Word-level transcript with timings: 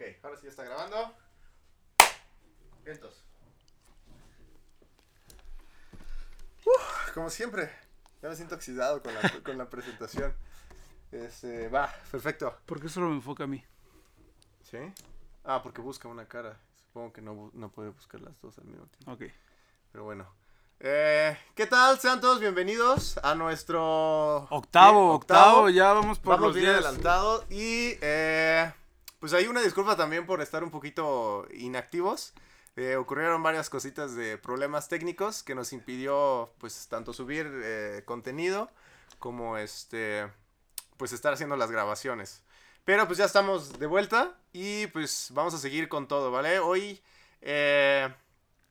Ok, 0.00 0.06
ahora 0.22 0.36
sí 0.38 0.44
ya 0.44 0.48
está 0.48 0.64
grabando. 0.64 1.14
Vientos. 2.82 3.22
Como 7.12 7.28
siempre, 7.28 7.70
ya 8.22 8.30
me 8.30 8.34
siento 8.36 8.54
oxidado 8.54 9.02
con 9.02 9.12
la, 9.12 9.20
con 9.44 9.58
la 9.58 9.68
presentación. 9.68 10.34
Este, 11.12 11.68
va, 11.68 11.94
perfecto. 12.10 12.56
¿Por 12.64 12.80
qué 12.80 12.88
solo 12.88 13.08
me 13.08 13.16
enfoca 13.16 13.44
a 13.44 13.46
mí? 13.46 13.62
¿Sí? 14.62 14.78
Ah, 15.44 15.62
porque 15.62 15.82
busca 15.82 16.08
una 16.08 16.26
cara. 16.26 16.58
Supongo 16.82 17.12
que 17.12 17.20
no, 17.20 17.50
no 17.52 17.70
puede 17.70 17.90
buscar 17.90 18.22
las 18.22 18.40
dos 18.40 18.56
al 18.56 18.64
mismo 18.64 18.86
tiempo. 18.86 19.12
Ok. 19.12 19.30
Pero 19.92 20.04
bueno. 20.04 20.26
Eh, 20.78 21.36
¿Qué 21.54 21.66
tal? 21.66 22.00
Sean 22.00 22.22
todos 22.22 22.40
bienvenidos 22.40 23.18
a 23.22 23.34
nuestro... 23.34 24.46
Octavo, 24.48 25.12
octavo, 25.12 25.68
ya 25.68 25.92
vamos 25.92 26.18
por 26.18 26.36
Vamos 26.36 26.46
los 26.46 26.54
bien 26.54 26.72
10. 26.72 26.86
adelantados 26.86 27.44
y 27.50 27.98
eh, 28.00 28.72
pues 29.20 29.34
hay 29.34 29.46
una 29.46 29.60
disculpa 29.60 29.96
también 29.96 30.26
por 30.26 30.40
estar 30.40 30.64
un 30.64 30.70
poquito 30.70 31.46
inactivos. 31.52 32.32
Eh, 32.76 32.96
ocurrieron 32.96 33.42
varias 33.42 33.68
cositas 33.68 34.14
de 34.14 34.38
problemas 34.38 34.88
técnicos 34.88 35.42
que 35.42 35.54
nos 35.54 35.72
impidió 35.72 36.50
pues 36.58 36.88
tanto 36.88 37.12
subir 37.12 37.50
eh, 37.62 38.02
contenido 38.06 38.70
como 39.18 39.58
este 39.58 40.26
pues 40.96 41.12
estar 41.12 41.32
haciendo 41.34 41.56
las 41.56 41.70
grabaciones. 41.70 42.42
Pero 42.84 43.06
pues 43.06 43.18
ya 43.18 43.26
estamos 43.26 43.78
de 43.78 43.86
vuelta 43.86 44.38
y 44.52 44.86
pues 44.88 45.28
vamos 45.32 45.54
a 45.54 45.58
seguir 45.58 45.88
con 45.88 46.08
todo, 46.08 46.30
¿vale? 46.30 46.58
Hoy 46.58 47.00
eh, 47.42 48.08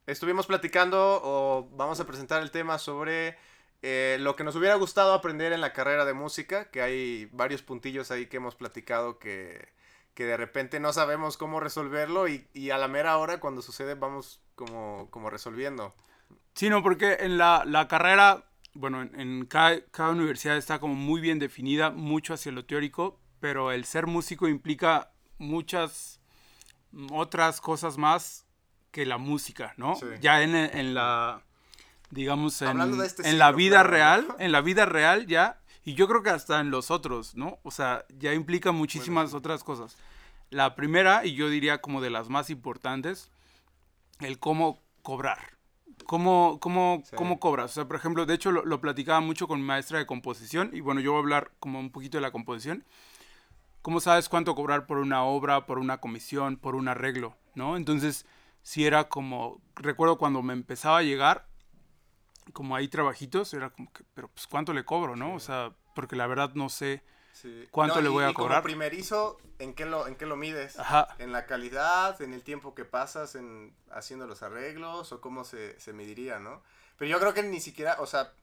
estuvimos 0.07 0.47
platicando 0.47 1.21
o 1.23 1.69
vamos 1.73 1.99
a 1.99 2.05
presentar 2.07 2.41
el 2.41 2.51
tema 2.51 2.79
sobre 2.79 3.37
eh, 3.81 4.17
lo 4.19 4.35
que 4.35 4.43
nos 4.43 4.55
hubiera 4.55 4.75
gustado 4.75 5.13
aprender 5.13 5.53
en 5.53 5.61
la 5.61 5.73
carrera 5.73 6.05
de 6.05 6.13
música, 6.13 6.69
que 6.71 6.81
hay 6.81 7.29
varios 7.31 7.61
puntillos 7.61 8.11
ahí 8.11 8.25
que 8.25 8.37
hemos 8.37 8.55
platicado 8.55 9.19
que, 9.19 9.69
que 10.19 10.25
de 10.25 10.35
repente 10.35 10.81
no 10.81 10.91
sabemos 10.91 11.37
cómo 11.37 11.61
resolverlo 11.61 12.27
y, 12.27 12.45
y 12.53 12.71
a 12.71 12.77
la 12.77 12.89
mera 12.89 13.17
hora 13.17 13.39
cuando 13.39 13.61
sucede 13.61 13.95
vamos 13.95 14.41
como, 14.53 15.07
como 15.11 15.29
resolviendo. 15.29 15.95
Sí, 16.55 16.69
no, 16.69 16.83
porque 16.83 17.19
en 17.21 17.37
la, 17.37 17.63
la 17.65 17.87
carrera, 17.87 18.43
bueno, 18.73 19.01
en, 19.01 19.17
en 19.17 19.45
cada, 19.45 19.79
cada 19.91 20.09
universidad 20.09 20.57
está 20.57 20.79
como 20.79 20.93
muy 20.93 21.21
bien 21.21 21.39
definida, 21.39 21.89
mucho 21.89 22.33
hacia 22.33 22.51
lo 22.51 22.65
teórico, 22.65 23.17
pero 23.39 23.71
el 23.71 23.85
ser 23.85 24.07
músico 24.07 24.49
implica 24.49 25.13
muchas 25.37 26.19
mm, 26.91 27.13
otras 27.13 27.61
cosas 27.61 27.97
más 27.97 28.45
que 28.91 29.05
la 29.05 29.17
música, 29.17 29.73
¿no? 29.77 29.95
Sí. 29.95 30.05
Ya 30.19 30.43
en, 30.43 30.53
en 30.53 30.95
la, 30.95 31.43
digamos, 32.09 32.61
en, 32.61 32.77
este 33.01 33.29
en 33.29 33.37
la 33.37 33.53
vida 33.53 33.83
real, 33.83 34.27
en 34.39 34.51
la 34.51 34.59
vida 34.59 34.85
real 34.85 35.27
ya, 35.27 35.61
y 35.85 35.93
yo 35.93 36.09
creo 36.09 36.23
que 36.23 36.29
hasta 36.29 36.59
en 36.59 36.71
los 36.71 36.91
otros, 36.91 37.35
¿no? 37.35 37.59
O 37.63 37.71
sea, 37.71 38.05
ya 38.17 38.33
implica 38.33 38.73
muchísimas 38.73 39.33
otras 39.33 39.63
cosas. 39.63 39.95
La 40.49 40.75
primera, 40.75 41.25
y 41.25 41.33
yo 41.35 41.49
diría 41.49 41.79
como 41.81 42.01
de 42.01 42.09
las 42.09 42.29
más 42.29 42.49
importantes, 42.49 43.31
el 44.19 44.39
cómo 44.39 44.79
cobrar. 45.01 45.57
¿Cómo, 46.05 46.59
cómo, 46.59 47.03
Sí. 47.05 47.15
cómo 47.15 47.39
cobras? 47.39 47.71
O 47.71 47.73
sea, 47.75 47.87
por 47.87 47.97
ejemplo, 47.97 48.25
de 48.25 48.33
hecho 48.33 48.51
lo, 48.51 48.65
lo 48.65 48.81
platicaba 48.81 49.19
mucho 49.19 49.47
con 49.47 49.59
mi 49.59 49.65
maestra 49.65 49.99
de 49.99 50.05
composición 50.05 50.71
y 50.73 50.79
bueno, 50.79 51.01
yo 51.01 51.11
voy 51.11 51.19
a 51.19 51.21
hablar 51.23 51.51
como 51.59 51.79
un 51.79 51.91
poquito 51.91 52.17
de 52.17 52.21
la 52.21 52.31
composición. 52.31 52.83
¿Cómo 53.81 53.99
sabes 53.99 54.27
cuánto 54.27 54.55
cobrar 54.55 54.87
por 54.87 54.97
una 54.97 55.23
obra, 55.23 55.65
por 55.65 55.77
una 55.79 55.99
comisión, 55.99 56.57
por 56.57 56.75
un 56.75 56.87
arreglo? 56.87 57.37
¿No? 57.55 57.77
Entonces, 57.77 58.25
si 58.61 58.85
era 58.85 59.07
como, 59.09 59.61
recuerdo 59.75 60.17
cuando 60.17 60.41
me 60.41 60.53
empezaba 60.53 60.97
a 60.97 61.03
llegar, 61.03 61.47
como 62.53 62.75
hay 62.75 62.87
trabajitos, 62.87 63.53
era 63.53 63.69
como 63.69 63.91
que, 63.93 64.03
pero 64.13 64.27
pues 64.29 64.47
cuánto 64.47 64.73
le 64.73 64.83
cobro, 64.85 65.15
¿no? 65.15 65.33
O 65.35 65.39
sea, 65.39 65.73
porque 65.95 66.15
la 66.15 66.27
verdad 66.27 66.51
no 66.55 66.69
sé. 66.69 67.03
¿Cuánto 67.71 68.01
le 68.01 68.09
voy 68.09 68.23
a 68.23 68.31
y 68.31 68.33
como 68.33 68.47
cobrar? 68.47 68.63
primerizo, 68.63 69.37
¿en 69.59 69.73
qué, 69.73 69.85
lo, 69.85 70.07
¿en 70.07 70.15
qué 70.15 70.25
lo 70.25 70.35
mides? 70.35 70.77
Ajá. 70.77 71.07
¿En 71.19 71.31
la 71.31 71.45
calidad, 71.45 72.21
en 72.21 72.33
el 72.33 72.43
tiempo 72.43 72.75
que 72.75 72.85
pasas 72.85 73.35
en 73.35 73.73
haciendo 73.91 74.27
los 74.27 74.43
arreglos 74.43 75.11
o 75.11 75.21
cómo 75.21 75.43
se, 75.43 75.79
se 75.79 75.93
mediría, 75.93 76.39
no? 76.39 76.61
Pero 76.97 77.11
yo 77.11 77.19
creo 77.19 77.33
que 77.33 77.43
ni 77.43 77.61
siquiera, 77.61 77.95
o 77.99 78.05
sea, 78.05 78.33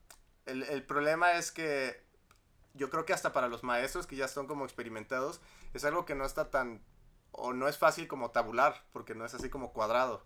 el, 0.45 0.63
el 0.63 0.83
problema 0.83 1.33
es 1.33 1.51
que 1.51 2.01
yo 2.73 2.89
creo 2.89 3.05
que 3.05 3.13
hasta 3.13 3.33
para 3.33 3.47
los 3.47 3.63
maestros 3.63 4.07
que 4.07 4.15
ya 4.15 4.27
son 4.27 4.47
como 4.47 4.65
experimentados, 4.65 5.41
es 5.73 5.83
algo 5.85 6.05
que 6.05 6.15
no 6.15 6.25
está 6.25 6.49
tan, 6.49 6.81
o 7.31 7.53
no 7.53 7.67
es 7.67 7.77
fácil 7.77 8.07
como 8.07 8.31
tabular, 8.31 8.83
porque 8.93 9.15
no 9.15 9.25
es 9.25 9.33
así 9.33 9.49
como 9.49 9.73
cuadrado. 9.73 10.23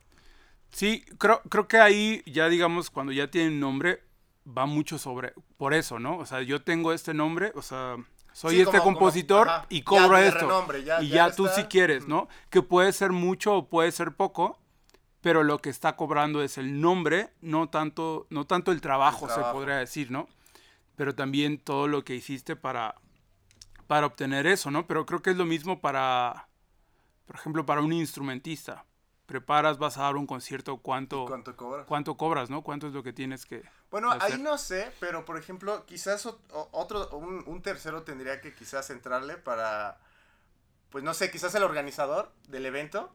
Sí, 0.72 1.06
creo, 1.18 1.42
creo 1.50 1.68
que 1.68 1.80
ahí 1.80 2.24
ya 2.26 2.48
digamos, 2.48 2.90
cuando 2.90 3.12
ya 3.12 3.30
tienen 3.30 3.60
nombre, 3.60 4.04
va 4.46 4.66
mucho 4.66 4.98
sobre, 4.98 5.34
por 5.58 5.74
eso, 5.74 6.00
¿no? 6.00 6.18
O 6.18 6.26
sea, 6.26 6.42
yo 6.42 6.64
tengo 6.64 6.94
este 6.94 7.14
nombre, 7.14 7.52
o 7.56 7.62
sea, 7.62 7.98
soy 8.34 8.56
Sí, 8.56 8.62
este 8.62 8.72
como- 8.80 8.84
como- 8.84 8.98
compositor 9.00 9.50
ajá, 9.50 9.66
y 9.70 9.82
cobro 9.84 10.18
esto. 10.18 10.40
renombre, 10.40 10.84
ya- 10.84 11.02
y 11.02 11.10
ya 11.10 11.30
ya, 11.30 11.36
tú 11.36 11.48
si 11.48 11.64
quieres, 11.66 12.08
¿no? 12.08 12.28
Que 12.50 12.62
puede 12.62 12.92
ser 12.94 13.12
mucho 13.12 13.56
o 13.56 13.68
puede 13.68 13.92
ser 13.92 14.14
poco, 14.14 14.58
pero 15.22 15.44
lo 15.44 15.60
que 15.60 15.70
está 15.70 15.96
cobrando 15.96 16.42
es 16.42 16.58
el 16.58 16.82
nombre, 16.82 17.30
no 17.42 17.70
tanto, 17.70 18.28
no 18.30 18.46
tanto 18.46 18.72
el 18.72 18.82
trabajo, 18.82 19.28
trabajo. 19.28 19.50
se 19.50 19.54
podría 19.54 19.76
decir, 19.78 20.10
¿no? 20.12 20.28
Pero 20.96 21.14
también 21.16 21.58
todo 21.60 21.88
lo 21.88 22.04
que 22.04 22.16
hiciste 22.16 22.56
para, 22.56 22.96
para 23.88 24.06
obtener 24.08 24.48
eso, 24.48 24.72
¿no? 24.72 24.88
Pero 24.88 25.06
creo 25.06 25.22
que 25.22 25.32
es 25.32 25.38
lo 25.38 25.46
mismo 25.46 25.82
para, 25.82 26.48
por 27.26 27.36
ejemplo, 27.36 27.66
para 27.66 27.82
un 27.82 27.92
instrumentista. 27.94 28.86
Preparas, 29.32 29.78
vas 29.78 29.98
a 29.98 30.02
dar 30.02 30.18
un 30.18 30.28
concierto, 30.28 30.78
¿cuánto, 30.78 31.26
¿Cuánto 31.26 31.56
cobras? 31.56 31.86
cuánto 31.88 32.18
cobras, 32.18 32.50
¿no? 32.50 32.64
¿Cuánto 32.64 32.88
es 32.88 32.94
lo 32.94 33.02
que 33.02 33.14
tienes 33.14 33.46
que... 33.46 33.64
Bueno, 33.90 34.12
hacer. 34.12 34.34
ahí 34.34 34.42
no 34.42 34.58
sé, 34.58 34.92
pero 35.00 35.24
por 35.24 35.38
ejemplo, 35.38 35.86
quizás 35.86 36.28
otro, 36.52 37.10
un, 37.12 37.42
un 37.48 37.62
tercero 37.62 38.04
tendría 38.04 38.42
que 38.42 38.54
quizás 38.54 38.90
entrarle 38.90 39.38
para, 39.38 40.00
pues 40.90 41.02
no 41.04 41.14
sé, 41.14 41.32
quizás 41.32 41.56
el 41.56 41.64
organizador 41.64 42.34
del 42.50 42.66
evento 42.66 43.10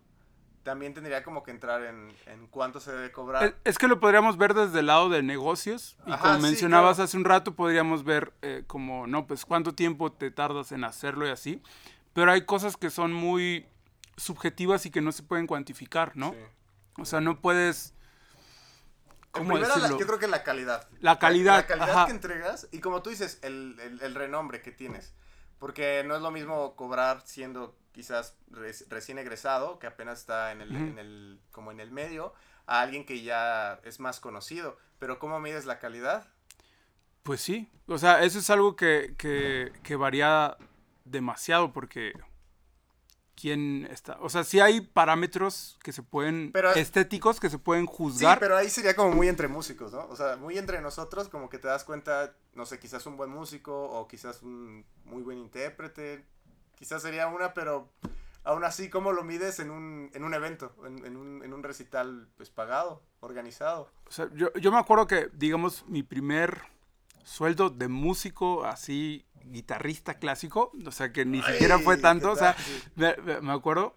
también 0.62 0.94
tendría 0.94 1.22
como 1.22 1.42
que 1.42 1.50
entrar 1.50 1.82
en, 1.84 2.10
en 2.24 2.46
cuánto 2.46 2.80
se 2.80 2.92
debe 2.92 3.12
cobrar. 3.12 3.44
Es, 3.44 3.54
es 3.64 3.78
que 3.78 3.86
lo 3.86 4.00
podríamos 4.00 4.38
ver 4.38 4.54
desde 4.54 4.80
el 4.80 4.86
lado 4.86 5.10
de 5.10 5.22
negocios 5.22 5.98
y 6.06 6.12
Ajá, 6.12 6.22
como 6.22 6.36
sí, 6.36 6.42
mencionabas 6.42 6.96
claro. 6.96 7.04
hace 7.04 7.16
un 7.18 7.24
rato 7.24 7.54
podríamos 7.54 8.04
ver 8.04 8.32
eh, 8.40 8.64
como, 8.66 9.06
no, 9.06 9.26
pues 9.26 9.44
cuánto 9.44 9.74
tiempo 9.74 10.10
te 10.10 10.30
tardas 10.30 10.72
en 10.72 10.82
hacerlo 10.84 11.26
y 11.26 11.30
así, 11.30 11.62
pero 12.14 12.32
hay 12.32 12.46
cosas 12.46 12.78
que 12.78 12.88
son 12.88 13.12
muy 13.12 13.66
subjetivas 14.16 14.86
y 14.86 14.90
que 14.90 15.00
no 15.00 15.12
se 15.12 15.22
pueden 15.22 15.46
cuantificar, 15.46 16.16
¿no? 16.16 16.32
Sí. 16.32 16.38
O 16.98 17.04
sea, 17.04 17.20
no 17.20 17.40
puedes... 17.40 17.94
¿Cómo 19.30 19.58
la- 19.58 19.68
decirlo? 19.68 19.98
yo 19.98 20.06
creo 20.06 20.18
que 20.18 20.28
la 20.28 20.42
calidad. 20.42 20.88
La 21.00 21.18
calidad, 21.18 21.56
La, 21.56 21.66
calidad 21.66 21.90
ajá. 21.90 22.06
que 22.06 22.12
entregas 22.12 22.68
y 22.72 22.80
como 22.80 23.02
tú 23.02 23.10
dices, 23.10 23.38
el, 23.42 23.76
el- 23.80 24.00
el 24.02 24.14
renombre 24.14 24.62
que 24.62 24.72
tienes. 24.72 25.14
Porque 25.58 26.02
no 26.06 26.16
es 26.16 26.22
lo 26.22 26.30
mismo 26.30 26.74
cobrar 26.76 27.22
siendo 27.26 27.76
quizás 27.92 28.36
res- 28.50 28.86
recién 28.88 29.18
egresado, 29.18 29.78
que 29.78 29.86
apenas 29.86 30.20
está 30.20 30.52
en 30.52 30.60
el, 30.62 30.74
en 30.74 30.98
el, 30.98 31.40
como 31.50 31.70
en 31.70 31.80
el 31.80 31.90
medio, 31.90 32.32
a 32.66 32.80
alguien 32.80 33.04
que 33.06 33.22
ya 33.22 33.80
es 33.84 34.00
más 34.00 34.20
conocido. 34.20 34.78
Pero 34.98 35.18
¿cómo 35.18 35.38
mides 35.40 35.66
la 35.66 35.78
calidad? 35.78 36.26
Pues 37.22 37.40
sí, 37.40 37.68
o 37.88 37.98
sea, 37.98 38.22
eso 38.22 38.38
es 38.38 38.48
algo 38.50 38.76
que, 38.76 39.14
que, 39.18 39.72
que 39.82 39.96
varía 39.96 40.56
demasiado 41.04 41.72
porque... 41.72 42.12
¿Quién 43.38 43.86
está? 43.90 44.16
O 44.20 44.30
sea, 44.30 44.44
sí 44.44 44.60
hay 44.60 44.80
parámetros 44.80 45.78
que 45.82 45.92
se 45.92 46.02
pueden... 46.02 46.50
Pero- 46.52 46.72
estéticos 46.72 47.38
que 47.38 47.50
se 47.50 47.58
pueden 47.58 47.84
Sí, 47.86 47.92
juzgar. 47.94 48.38
pero 48.40 48.56
ahí 48.56 48.70
sería 48.70 48.96
como 48.96 49.12
muy 49.12 49.28
entre 49.28 49.46
músicos, 49.46 49.92
¿no? 49.92 50.06
O 50.08 50.16
sea, 50.16 50.36
muy 50.36 50.56
entre 50.56 50.80
nosotros, 50.80 51.28
como 51.28 51.50
que 51.50 51.58
te 51.58 51.68
das 51.68 51.84
cuenta, 51.84 52.34
no 52.54 52.64
sé, 52.64 52.78
quizás 52.78 53.04
un 53.06 53.16
buen 53.18 53.28
músico 53.30 53.74
o 53.90 54.08
quizás 54.08 54.42
un 54.42 54.86
muy 55.04 55.22
buen 55.22 55.38
intérprete. 55.38 56.24
Quizás 56.76 57.02
sería 57.02 57.26
una, 57.28 57.52
pero 57.52 57.90
aún 58.42 58.64
así, 58.64 58.88
¿cómo 58.88 59.12
lo 59.12 59.22
mides 59.22 59.58
en 59.60 59.70
un, 59.70 60.10
en 60.14 60.24
un 60.24 60.32
evento, 60.32 60.74
en, 60.86 61.04
en 61.04 61.16
un, 61.16 61.42
en 61.44 61.52
un 61.52 61.62
recital 61.62 62.28
pues 62.38 62.48
pagado, 62.48 63.02
organizado? 63.20 63.90
O 64.08 64.12
sea, 64.12 64.30
yo, 64.34 64.50
yo 64.54 64.72
me 64.72 64.78
acuerdo 64.78 65.06
que, 65.06 65.28
digamos, 65.34 65.84
mi 65.88 66.02
primer 66.02 66.62
sueldo 67.22 67.68
de 67.70 67.88
músico 67.88 68.64
así, 68.64 69.26
guitarrista 69.46 70.14
clásico, 70.14 70.72
o 70.84 70.90
sea, 70.90 71.12
que 71.12 71.24
ni 71.24 71.40
Ay, 71.44 71.52
siquiera 71.52 71.78
fue 71.78 71.96
¿qué 71.96 72.02
tanto, 72.02 72.32
o 72.32 72.36
sea, 72.36 72.56
me, 72.94 73.52
acuerdo, 73.52 73.96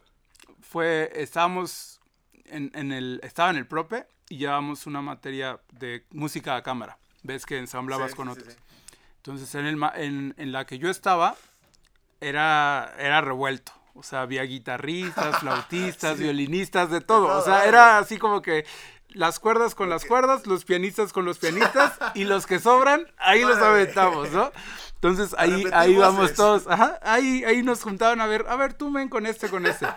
fue, 0.62 1.12
estábamos 1.16 2.00
en, 2.46 2.72
en 2.74 2.92
el, 2.92 3.20
estaba 3.24 3.50
en 3.50 3.58
el 3.58 3.68
prope 3.68 4.08
y 4.30 4.38
llevábamos 4.38 4.86
una 4.88 5.02
materia 5.02 5.60
de 5.72 6.06
música 6.12 6.56
a 6.56 6.64
cámara, 6.64 6.98
ves 7.24 7.46
que 7.46 7.58
ensamblabas 7.58 8.12
Sí, 8.12 8.18
con 8.18 8.28
sí, 8.28 8.32
otros. 8.40 8.54
sí. 8.54 8.60
Entonces, 9.18 9.54
en, 9.56 9.66
el, 9.66 9.84
en, 9.96 10.34
en 10.38 10.52
la 10.52 10.66
que 10.66 10.80
yo 10.80 10.90
estaba, 10.90 11.36
era, 12.22 12.94
era 12.98 13.22
revuelto. 13.22 13.72
O 13.94 14.04
sea, 14.04 14.22
había 14.22 14.44
guitarristas, 14.44 15.38
flautistas, 15.40 16.18
violinistas, 16.18 16.90
de 16.90 17.02
todo. 17.02 17.38
o 17.38 17.42
sea, 17.42 17.66
era 17.66 17.98
así 17.98 18.18
como 18.18 18.42
que 18.42 18.66
las 19.10 19.40
cuerdas 19.40 19.76
con 19.76 19.90
las 19.90 20.06
cuerdas, 20.06 20.46
los 20.46 20.66
pianistas 20.66 21.14
con 21.14 21.26
los 21.26 21.40
pianistas 21.40 21.98
y 22.14 22.24
los 22.26 22.46
que 22.46 22.60
sobran, 22.60 23.08
ahí 23.18 23.42
los 23.42 23.58
aventamos, 23.58 24.32
¿no? 24.32 24.52
Entonces 24.96 25.36
ahí, 25.38 25.66
ahí 25.74 25.96
vamos 25.96 26.34
todos. 26.34 26.68
Ajá, 26.68 27.00
ahí, 27.02 27.44
ahí 27.44 27.64
nos 27.64 27.84
juntaban 27.84 28.22
a 28.22 28.28
ver, 28.28 28.46
a 28.50 28.56
ver, 28.56 28.74
tú 28.74 28.92
ven 28.92 29.10
con 29.10 29.26
este, 29.26 29.50
con 29.50 29.66
este. 29.66 29.88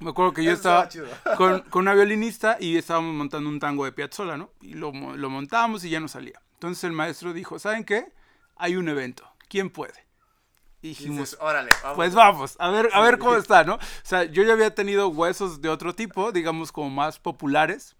Me 0.00 0.10
acuerdo 0.10 0.32
que 0.32 0.44
yo 0.44 0.52
estaba 0.52 0.88
con, 1.36 1.60
con 1.62 1.82
una 1.82 1.94
violinista 1.94 2.56
y 2.58 2.76
estábamos 2.76 3.14
montando 3.14 3.48
un 3.48 3.60
tango 3.60 3.84
de 3.84 3.92
Piazzolla, 3.92 4.36
¿no? 4.36 4.50
Y 4.60 4.74
lo, 4.74 4.92
lo 4.92 5.30
montamos 5.30 5.84
y 5.84 5.90
ya 5.90 6.00
no 6.00 6.08
salía. 6.08 6.40
Entonces 6.54 6.84
el 6.84 6.92
maestro 6.92 7.32
dijo, 7.32 7.58
¿saben 7.58 7.84
qué? 7.84 8.12
Hay 8.56 8.76
un 8.76 8.88
evento. 8.88 9.28
¿Quién 9.48 9.70
puede? 9.70 10.06
Y 10.80 10.88
dijimos, 10.88 11.30
dices, 11.30 11.38
órale, 11.40 11.70
vamos. 11.82 11.96
pues 11.96 12.14
vamos, 12.14 12.56
a 12.58 12.70
ver, 12.70 12.90
a 12.92 13.00
ver 13.00 13.18
cómo 13.18 13.36
está, 13.36 13.62
¿no? 13.62 13.74
O 13.74 13.80
sea, 14.02 14.24
yo 14.24 14.42
ya 14.42 14.52
había 14.52 14.74
tenido 14.74 15.08
huesos 15.08 15.60
de 15.60 15.68
otro 15.68 15.94
tipo, 15.94 16.32
digamos 16.32 16.72
como 16.72 16.90
más 16.90 17.20
populares, 17.20 17.94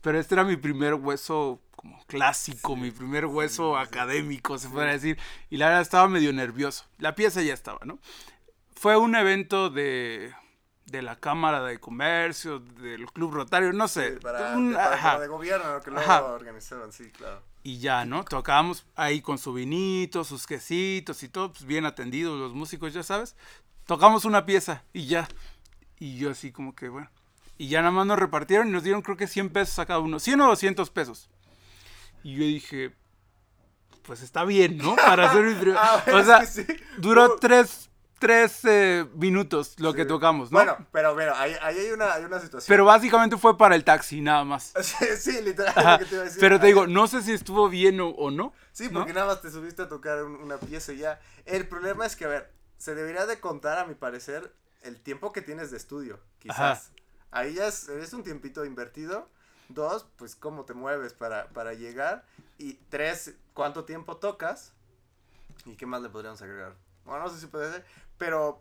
pero 0.00 0.18
este 0.18 0.34
era 0.34 0.44
mi 0.44 0.56
primer 0.56 0.94
hueso 0.94 1.60
como 1.76 1.98
clásico, 2.06 2.76
mi 2.76 2.90
primer 2.90 3.26
hueso 3.26 3.76
académico, 3.76 4.58
se 4.58 4.68
podría 4.68 4.92
decir, 4.92 5.18
y 5.50 5.56
la 5.56 5.66
verdad 5.66 5.82
estaba 5.82 6.08
medio 6.08 6.32
nervioso. 6.32 6.84
La 6.98 7.14
pieza 7.14 7.42
ya 7.42 7.54
estaba, 7.54 7.80
¿no? 7.84 7.98
Fue 8.74 8.96
un 8.96 9.14
evento 9.14 9.70
de, 9.70 10.32
de 10.86 11.02
la 11.02 11.16
Cámara 11.16 11.62
de 11.64 11.78
Comercio, 11.78 12.58
del 12.60 13.06
Club 13.12 13.32
Rotario, 13.34 13.72
no 13.72 13.88
sé. 13.88 14.14
Sí, 14.14 14.20
para, 14.20 14.56
un- 14.56 14.70
de, 14.70 14.76
para- 14.76 14.94
ajá. 14.94 15.18
de 15.20 15.28
gobierno, 15.28 15.80
que 15.80 15.90
luego 15.90 16.04
Ajá. 16.10 16.24
organizaron, 16.24 16.92
sí, 16.92 17.10
claro. 17.10 17.42
Y 17.64 17.78
ya, 17.78 18.04
¿no? 18.04 18.24
Tocábamos 18.24 18.84
ahí 18.96 19.20
con 19.20 19.38
su 19.38 19.52
vinito, 19.52 20.24
sus 20.24 20.46
quesitos 20.48 21.22
y 21.22 21.28
todo, 21.28 21.52
pues 21.52 21.64
bien 21.64 21.84
atendidos 21.86 22.38
los 22.38 22.54
músicos, 22.54 22.92
ya 22.92 23.04
sabes. 23.04 23.36
Tocamos 23.86 24.24
una 24.24 24.44
pieza 24.46 24.82
y 24.92 25.06
ya. 25.06 25.28
Y 25.98 26.18
yo 26.18 26.30
así 26.30 26.50
como 26.50 26.74
que, 26.74 26.88
bueno. 26.88 27.08
Y 27.58 27.68
ya 27.68 27.80
nada 27.80 27.92
más 27.92 28.06
nos 28.06 28.18
repartieron 28.18 28.68
y 28.68 28.70
nos 28.72 28.82
dieron 28.82 29.02
creo 29.02 29.16
que 29.16 29.26
100 29.26 29.50
pesos 29.50 29.78
a 29.78 29.86
cada 29.86 29.98
uno. 30.00 30.18
100 30.18 30.40
o 30.40 30.48
200 30.48 30.90
pesos. 30.90 31.30
Y 32.24 32.34
yo 32.34 32.44
dije, 32.44 32.94
pues 34.02 34.22
está 34.22 34.44
bien, 34.44 34.78
¿no? 34.78 34.96
Para 34.96 35.30
hacer 35.30 35.44
primer- 35.56 35.76
Ah, 35.78 36.02
O 36.12 36.24
sea, 36.24 36.40
que 36.40 36.46
sí. 36.46 36.66
duró 36.98 37.36
tres, 37.36 37.88
tres 38.18 38.60
eh, 38.64 39.06
minutos 39.14 39.74
lo 39.78 39.92
que 39.94 40.02
Sí. 40.02 40.08
tocamos, 40.08 40.50
¿no? 40.50 40.58
Bueno, 40.58 40.76
pero, 40.92 41.14
pero 41.14 41.34
ahí, 41.36 41.54
ahí 41.62 41.78
hay, 41.78 41.90
una, 41.92 42.14
hay 42.14 42.24
una 42.24 42.40
situación. 42.40 42.66
Pero 42.68 42.84
básicamente 42.84 43.36
fue 43.36 43.56
para 43.56 43.74
el 43.76 43.84
taxi, 43.84 44.20
nada 44.20 44.44
más. 44.44 44.72
Sí, 44.82 45.06
sí, 45.18 45.42
literal, 45.42 45.72
Ajá. 45.76 45.92
lo 45.92 45.98
que 46.00 46.04
te 46.06 46.14
iba 46.14 46.22
a 46.22 46.24
decir. 46.24 46.40
Pero 46.40 46.58
te 46.58 46.66
digo, 46.66 46.86
no 46.86 47.06
sé 47.06 47.22
si 47.22 47.32
estuvo 47.32 47.68
bien 47.68 48.00
o, 48.00 48.08
o 48.08 48.30
no. 48.30 48.52
Sí, 48.72 48.88
¿no? 48.90 49.00
porque 49.00 49.12
nada 49.12 49.26
más 49.26 49.40
te 49.42 49.50
subiste 49.50 49.82
a 49.82 49.88
tocar 49.88 50.24
un- 50.24 50.36
una 50.36 50.56
pieza 50.58 50.92
y 50.92 50.98
ya. 50.98 51.20
El 51.44 51.68
problema 51.68 52.06
es 52.06 52.16
que, 52.16 52.24
a 52.24 52.28
ver, 52.28 52.52
se 52.78 52.94
debería 52.96 53.26
de 53.26 53.38
contar, 53.40 53.78
a 53.78 53.84
mi 53.86 53.94
parecer, 53.94 54.52
el 54.82 55.00
tiempo 55.00 55.32
que 55.32 55.42
tienes 55.42 55.70
de 55.70 55.76
estudio, 55.76 56.18
quizás. 56.40 56.90
Ahí 57.32 57.54
ya 57.54 57.66
es, 57.66 57.88
es 57.88 58.12
un 58.12 58.22
tiempito 58.22 58.64
invertido. 58.64 59.28
Dos, 59.68 60.06
pues 60.16 60.36
cómo 60.36 60.64
te 60.64 60.74
mueves 60.74 61.14
para, 61.14 61.48
para 61.48 61.74
llegar. 61.74 62.24
Y 62.58 62.74
tres, 62.90 63.34
cuánto 63.54 63.84
tiempo 63.84 64.16
tocas. 64.18 64.72
¿Y 65.66 65.74
qué 65.76 65.86
más 65.86 66.02
le 66.02 66.08
podríamos 66.10 66.40
agregar? 66.42 66.74
Bueno, 67.04 67.24
no 67.24 67.30
sé 67.30 67.40
si 67.40 67.46
puede 67.46 67.72
ser, 67.72 67.84
pero 68.18 68.60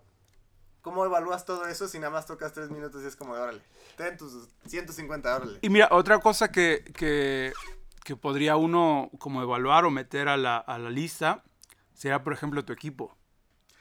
¿cómo 0.82 1.06
evalúas 1.06 1.46
todo 1.46 1.66
eso 1.68 1.88
si 1.88 2.00
nada 2.00 2.12
más 2.12 2.26
tocas 2.26 2.54
tres 2.54 2.70
minutos 2.72 3.04
y 3.04 3.08
es 3.08 3.16
como 3.16 3.34
órale? 3.34 3.62
Ten 3.98 4.18
tus 4.18 4.48
150, 4.68 5.36
órale. 5.36 5.60
Y 5.62 5.70
mira, 5.70 5.90
otra 5.92 6.20
cosa 6.20 6.52
que, 6.52 6.84
que, 6.96 7.54
que 8.04 8.16
podría 8.16 8.56
uno 8.56 9.12
como 9.20 9.42
evaluar 9.44 9.86
o 9.86 9.92
meter 9.92 10.28
a 10.28 10.38
la, 10.38 10.58
a 10.58 10.78
la 10.80 10.90
lista 10.90 11.44
sería, 11.94 12.24
por 12.24 12.34
ejemplo, 12.34 12.64
tu 12.66 12.74
equipo. 12.74 13.16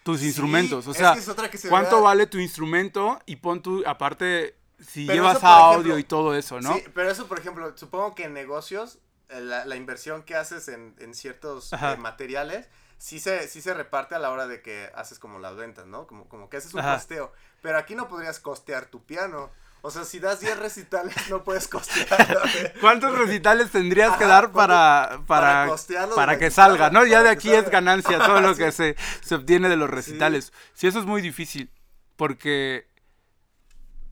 Tus 0.03 0.21
Sí, 0.21 0.27
instrumentos. 0.27 0.87
O 0.87 0.91
es 0.91 0.97
sea, 0.99 1.13
que 1.15 1.19
es 1.21 1.29
otra 1.29 1.51
que 1.51 1.59
se 1.59 1.69
¿cuánto 1.69 1.97
vea- 1.97 2.05
vale 2.05 2.27
tu 2.27 2.39
instrumento? 2.39 3.19
Y 3.27 3.37
pon 3.37 3.63
tu, 3.63 3.83
aparte, 3.87 4.57
si 4.81 5.06
Pero 5.06 5.23
llevas 5.23 5.38
eso, 5.38 5.47
audio 5.47 5.94
ejemplo, 5.94 5.99
y 5.99 6.05
todo 6.05 6.35
eso, 6.35 6.61
¿no? 6.61 6.75
Sí, 6.75 6.85
pero 6.94 7.11
eso, 7.11 7.27
por 7.29 7.38
ejemplo, 7.38 7.77
supongo 7.77 8.15
que 8.15 8.25
en 8.25 8.32
negocios, 8.35 8.99
eh, 9.29 9.41
la, 9.41 9.65
la 9.65 9.77
inversión 9.77 10.23
que 10.23 10.35
haces 10.37 10.69
en, 10.69 10.94
en 10.99 11.15
ciertos 11.15 11.73
eh, 11.73 11.97
materiales, 11.99 12.69
sí 12.99 13.21
se, 13.21 13.49
sí 13.49 13.61
se 13.62 13.75
reparte 13.75 14.15
a 14.15 14.19
la 14.19 14.31
hora 14.31 14.47
de 14.47 14.62
que 14.62 14.91
haces 14.94 15.19
como 15.19 15.38
las 15.38 15.56
ventas, 15.56 15.87
¿no? 15.87 16.06
Como, 16.06 16.29
como 16.29 16.49
que 16.50 16.56
haces 16.59 16.75
un 16.75 16.81
Ajá. 16.81 16.94
costeo. 16.94 17.32
Pero 17.62 17.79
aquí 17.79 17.94
no 17.94 18.09
podrías 18.09 18.41
costear 18.41 18.87
tu 18.87 19.05
piano. 19.05 19.50
O 19.82 19.91
sea, 19.91 20.05
si 20.05 20.19
das 20.19 20.41
10 20.41 20.59
recitales, 20.59 21.15
no 21.31 21.43
puedes 21.43 21.67
costear. 21.67 22.38
¿Cuántos 22.82 23.17
recitales 23.19 23.71
tendrías 23.71 24.15
que 24.19 24.27
dar 24.27 24.50
¿cuánto- 24.53 24.56
para, 24.59 25.21
para 25.27 25.69
para, 26.15 26.38
que 26.38 26.50
salga, 26.50 26.91
¿no? 26.91 27.06
Ya 27.06 27.23
de 27.23 27.31
aquí 27.31 27.50
es 27.53 27.71
ganancia 27.71 28.19
todo 28.19 28.41
lo 28.43 28.53
Sí. 28.55 28.59
que 28.65 28.73
se, 28.73 28.97
se 29.23 29.35
obtiene 29.37 29.71
de 29.71 29.77
los 29.77 29.88
recitales. 29.88 30.53
Sí, 30.75 30.87
eso 30.87 30.99
es 30.99 31.06
muy 31.06 31.23
difícil, 31.23 31.71
porque, 32.17 32.90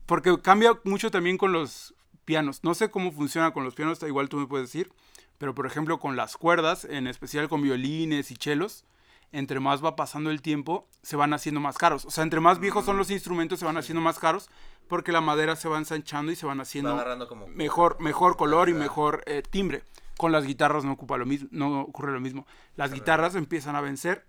porque 0.09 0.41
cambia 0.41 0.71
mucho 0.85 1.11
también 1.11 1.37
con 1.37 1.53
los 1.53 1.93
pianos. 2.25 2.63
No 2.63 2.73
sé 2.73 2.89
cómo 2.89 3.11
funciona 3.11 3.51
con 3.51 3.63
los 3.63 3.75
pianos, 3.75 4.01
igual 4.01 4.27
tú 4.27 4.37
me 4.37 4.47
puedes 4.47 4.67
decir, 4.67 4.91
pero 5.37 5.53
por 5.53 5.67
ejemplo 5.67 5.99
con 5.99 6.15
las 6.15 6.35
cuerdas, 6.35 6.83
en 6.83 7.05
especial 7.05 7.47
con 7.47 7.61
violines 7.61 8.31
y 8.31 8.35
chelos, 8.35 8.85
entre 9.31 9.59
más 9.59 9.85
va 9.85 9.95
pasando 9.95 10.31
el 10.31 10.41
tiempo, 10.41 10.87
se 11.03 11.15
van 11.15 11.31
haciendo 11.31 11.61
más 11.61 11.77
caros. 11.77 12.05
O 12.05 12.09
sea, 12.09 12.23
entre 12.23 12.39
más 12.39 12.57
viejos 12.57 12.85
son 12.85 12.97
los 12.97 13.11
instrumentos, 13.11 13.59
se 13.59 13.65
van 13.65 13.77
haciendo 13.77 14.01
más 14.01 14.17
caros, 14.17 14.49
porque 14.87 15.11
la 15.11 15.21
madera 15.21 15.55
se 15.55 15.69
va 15.69 15.77
ensanchando 15.77 16.31
y 16.31 16.35
se 16.35 16.47
van 16.47 16.57
Va 16.57 16.63
haciendo 16.63 16.89
agarrando 16.89 17.27
como... 17.27 17.45
mejor, 17.45 18.01
mejor 18.01 18.35
color 18.35 18.67
y 18.69 18.73
mejor 18.73 19.21
eh, 19.27 19.43
timbre. 19.47 19.83
Con 20.17 20.31
las 20.31 20.43
guitarras 20.43 20.85
no 20.85 20.93
ocupa 20.93 21.17
lo 21.17 21.27
mismo, 21.27 21.49
no 21.51 21.81
ocurre 21.81 22.13
lo 22.13 22.19
mismo. 22.19 22.47
Las 22.75 22.91
guitarras 22.91 23.35
empiezan 23.35 23.75
a 23.75 23.81
vencer, 23.81 24.25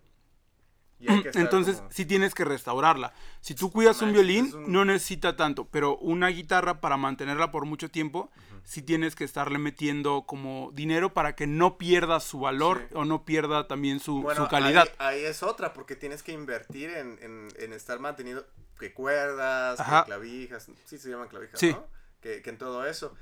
y 1.01 1.11
hay 1.11 1.23
que 1.23 1.29
estar 1.31 1.43
entonces 1.43 1.77
como- 1.79 1.91
sí 1.91 2.05
tienes 2.07 2.35
que 2.35 2.45
restaurarla. 2.45 3.13
Si 3.41 3.55
tú 3.55 3.71
cuidas 3.73 4.01
un 4.03 4.13
violín, 4.13 4.55
un- 4.55 4.71
no 4.73 4.85
necesita 4.85 5.37
tanto, 5.37 5.67
pero 5.67 5.97
una 5.99 6.29
guitarra 6.29 6.81
para 6.81 6.97
mantenerla 6.97 7.51
por 7.51 7.65
mucho 7.65 7.91
tiempo, 7.91 8.31
sí 8.65 8.83
tienes 8.83 9.17
que 9.17 9.25
estarle 9.25 9.59
metiendo 9.59 10.23
como 10.27 10.71
dinero 10.75 11.15
para 11.15 11.35
que 11.35 11.47
no 11.47 11.79
pierda 11.79 12.21
su 12.21 12.41
valor 12.41 12.87
Sí. 12.91 12.95
o 12.95 13.05
no 13.07 13.25
pierda 13.25 13.67
también 13.67 13.99
su, 14.01 14.21
Bueno, 14.23 14.45
su 14.45 14.51
calidad. 14.51 14.89
Ahí, 14.99 15.19
ahí 15.21 15.25
es 15.25 15.43
otra, 15.43 15.73
porque 15.73 15.97
tienes 15.97 16.23
que 16.23 16.33
invertir 16.33 16.91
en, 16.91 17.19
en, 17.23 17.49
en 17.59 17.73
estar 17.73 17.99
manteniendo 17.99 18.47
que 18.79 18.93
cuerdas, 18.93 19.79
que 19.79 20.05
clavijas, 20.07 20.69
sí 20.85 20.99
se 20.99 21.09
llaman 21.11 21.29
clavijas, 21.29 21.59
Sí. 21.59 21.71
¿no? 21.73 21.87
Que, 22.21 22.43
que 22.43 22.51
en 22.51 22.59
todo 22.59 22.87
eso. 22.87 23.15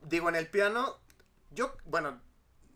Digo, 0.00 0.28
en 0.30 0.36
el 0.36 0.48
piano, 0.48 0.96
yo, 1.50 1.74
bueno, 1.84 2.20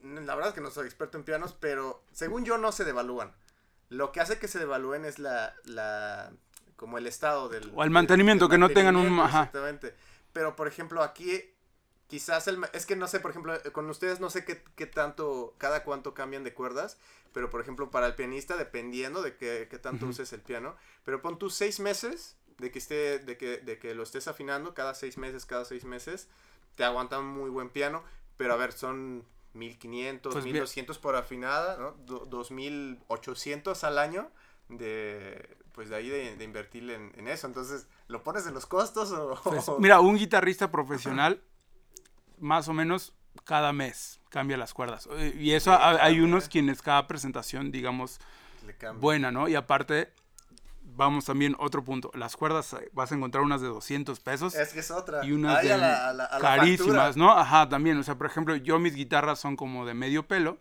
la 0.03 0.35
verdad 0.35 0.49
es 0.51 0.55
que 0.55 0.61
no 0.61 0.71
soy 0.71 0.87
experto 0.87 1.17
en 1.19 1.25
pianos, 1.25 1.55
pero 1.59 2.03
según 2.13 2.45
yo 2.45 2.59
no 2.59 2.71
se 2.73 2.85
devalúan. 2.85 3.33
Lo 3.91 4.13
que 4.13 4.21
hace 4.21 4.39
que 4.39 4.49
se 4.49 4.59
devalúen 4.59 5.05
es 5.05 5.19
la, 5.19 5.55
la 5.65 6.33
como 6.77 6.97
el 6.97 7.07
estado 7.07 7.49
del... 7.51 7.71
O 7.75 7.85
el 7.85 7.91
mantenimiento, 7.91 8.49
que 8.49 8.57
no 8.57 8.71
tengan 8.71 8.97
un- 8.97 9.21
ajá. 9.21 9.41
Exactamente. 9.41 9.95
Pero, 10.33 10.57
por 10.57 10.67
ejemplo, 10.69 11.03
aquí 11.03 11.43
quizás 12.07 12.49
el... 12.49 12.59
Es 12.73 12.87
que 12.87 12.97
no 12.97 13.07
sé, 13.09 13.21
por 13.21 13.33
ejemplo, 13.33 13.53
con 13.73 13.91
ustedes 13.91 14.19
no 14.21 14.31
sé 14.31 14.45
qué, 14.45 14.63
qué 14.77 14.87
tanto, 14.87 15.55
cada 15.59 15.85
cuánto 15.85 16.15
cambian 16.15 16.45
de 16.45 16.55
cuerdas, 16.55 16.97
pero 17.33 17.51
por 17.51 17.61
ejemplo 17.61 17.91
para 17.91 18.07
el 18.07 18.15
pianista, 18.15 18.57
dependiendo 18.57 19.23
de 19.23 19.37
qué, 19.37 19.69
qué 19.71 19.79
tanto 19.79 20.07
Ujú. 20.07 20.13
uses 20.13 20.33
el 20.33 20.41
piano, 20.41 20.77
pero 21.05 21.21
pon 21.21 21.39
tus 21.39 21.55
seis 21.55 21.81
meses 21.81 22.37
de 22.59 22.71
que, 22.71 22.79
esté, 22.79 23.19
de, 23.19 23.37
que, 23.37 23.59
de 23.59 23.79
que 23.79 23.95
lo 23.95 24.03
estés 24.03 24.29
afinando, 24.29 24.75
cada 24.75 24.95
seis 24.95 25.19
meses, 25.19 25.47
cada 25.47 25.65
seis 25.65 25.85
meses, 25.85 26.29
te 26.77 26.85
aguanta 26.85 27.19
un 27.19 27.27
muy 27.27 27.51
buen 27.51 27.71
piano, 27.71 28.05
pero 28.37 28.53
a 28.55 28.57
ver, 28.57 28.73
son 28.73 29.25
1500, 29.55 30.33
Pues 30.33 30.45
bien. 30.45 30.55
1200 30.55 30.99
por 30.99 31.17
afinada, 31.17 31.77
¿no? 31.79 31.93
Do- 32.07 32.27
2800 32.27 33.85
al 33.85 33.99
año 33.99 34.31
de 34.69 35.57
pues 35.73 35.89
de 35.89 35.97
ahí 35.97 36.09
de, 36.09 36.37
de 36.37 36.45
invertir 36.45 36.91
en, 36.91 37.13
en 37.17 37.29
eso. 37.29 37.47
Entonces, 37.47 37.87
¿lo 38.09 38.23
pones 38.23 38.47
en 38.47 38.55
los 38.55 38.67
costos 38.67 39.13
o...? 39.13 39.41
Pues, 39.45 39.65
mira, 39.79 40.01
un 40.01 40.17
guitarrista 40.17 40.71
profesional, 40.71 41.43
más 42.39 42.69
o 42.69 42.73
menos 42.75 43.15
cada 43.45 43.73
mes 43.73 44.21
cambia 44.31 44.57
las 44.57 44.75
cuerdas. 44.75 45.09
Eh, 45.13 45.35
Y 45.39 45.53
eso 45.53 45.71
Sí, 45.73 45.79
hay 45.81 45.99
cambia. 45.99 46.25
unos 46.25 46.49
quienes 46.49 46.83
cada 46.83 47.07
presentación, 47.07 47.71
digamos, 47.71 48.21
buena, 48.97 49.31
¿no? 49.31 49.49
Y 49.49 49.55
aparte, 49.55 50.13
vamos 51.01 51.25
también 51.25 51.57
otro 51.59 51.83
punto. 51.83 52.11
Las 52.15 52.37
cuerdas 52.37 52.73
eh, 52.75 52.91
vas 52.93 53.11
a 53.11 53.15
encontrar 53.15 53.43
unas 53.43 53.61
de 53.61 53.69
200 53.69 54.21
pesos 54.21 54.55
Es 54.55 54.73
que 54.73 54.81
es 54.81 54.91
otra. 54.91 55.25
y 55.25 55.33
unas 55.33 55.63
de 55.63 55.73
a 55.73 55.77
la- 55.77 56.09
a 56.09 56.13
la- 56.13 56.25
a 56.27 56.39
la 56.39 56.41
carísimas. 56.57 57.17
¿no? 57.17 57.33
Ajá, 57.33 57.69
también. 57.69 57.99
O 57.99 58.03
sea, 58.03 58.17
por 58.17 58.27
ejemplo, 58.27 58.55
yo 58.57 58.79
mis 58.79 58.95
guitarras 58.95 59.39
son 59.41 59.57
como 59.57 59.87
de 59.87 59.95
medio 59.95 60.27
pelo. 60.29 60.59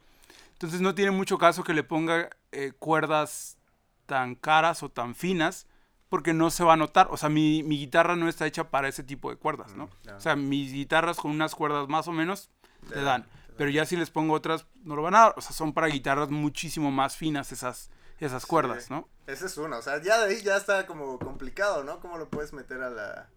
Entonces 0.53 0.81
no 0.81 0.95
tiene 0.95 1.11
mucho 1.11 1.37
caso 1.37 1.63
que 1.63 1.73
le 1.73 1.83
ponga 1.83 2.29
eh, 2.51 2.71
cuerdas 2.79 3.57
tan 4.05 4.35
caras 4.35 4.81
o 4.83 4.89
tan 4.89 5.13
finas 5.15 5.67
porque 6.09 6.33
no 6.33 6.49
se 6.49 6.63
va 6.63 6.73
a 6.73 6.77
notar. 6.77 7.07
O 7.11 7.17
sea, 7.17 7.29
mi, 7.29 7.61
mi 7.63 7.77
guitarra 7.77 8.15
no 8.15 8.27
está 8.27 8.45
hecha 8.47 8.69
para 8.71 8.87
ese 8.87 9.03
tipo 9.03 9.29
de 9.29 9.35
cuerdas, 9.37 9.75
¿no? 9.75 9.85
Mm. 10.05 10.15
O 10.17 10.19
sea, 10.19 10.35
mis 10.35 10.71
guitarras 10.73 11.17
con 11.17 11.31
unas 11.31 11.53
cuerdas 11.53 11.87
más 11.87 12.07
o 12.07 12.11
menos 12.11 12.49
Te 12.87 12.95
te 12.95 12.95
dan, 12.95 13.05
dan. 13.05 13.25
Pero 13.57 13.69
ya 13.69 13.85
si 13.85 13.95
les 13.97 14.09
pongo 14.09 14.33
otras, 14.33 14.65
no 14.83 14.95
lo 14.95 15.01
van 15.03 15.15
a 15.15 15.19
dar. 15.19 15.33
O 15.37 15.41
sea, 15.41 15.51
son 15.51 15.73
para 15.73 15.87
guitarras 15.87 16.29
muchísimo 16.29 16.91
más 16.91 17.15
finas 17.17 17.51
esas, 17.51 17.91
esas 18.19 18.45
cuerdas, 18.45 18.85
Sí. 18.85 18.93
¿no? 18.93 19.07
Esa 19.27 19.45
es 19.45 19.57
una. 19.57 19.77
O 19.77 19.81
sea, 19.81 20.01
ya 20.01 20.19
de 20.25 20.33
ahí 20.35 20.41
ya 20.41 20.57
está 20.57 20.85
como 20.85 21.19
complicado, 21.19 21.83
¿no? 21.83 21.99
¿Cómo 21.99 22.17
lo 22.17 22.29
puedes 22.29 22.51
meter 22.53 22.81
a 22.81 22.89
la, 22.89 23.29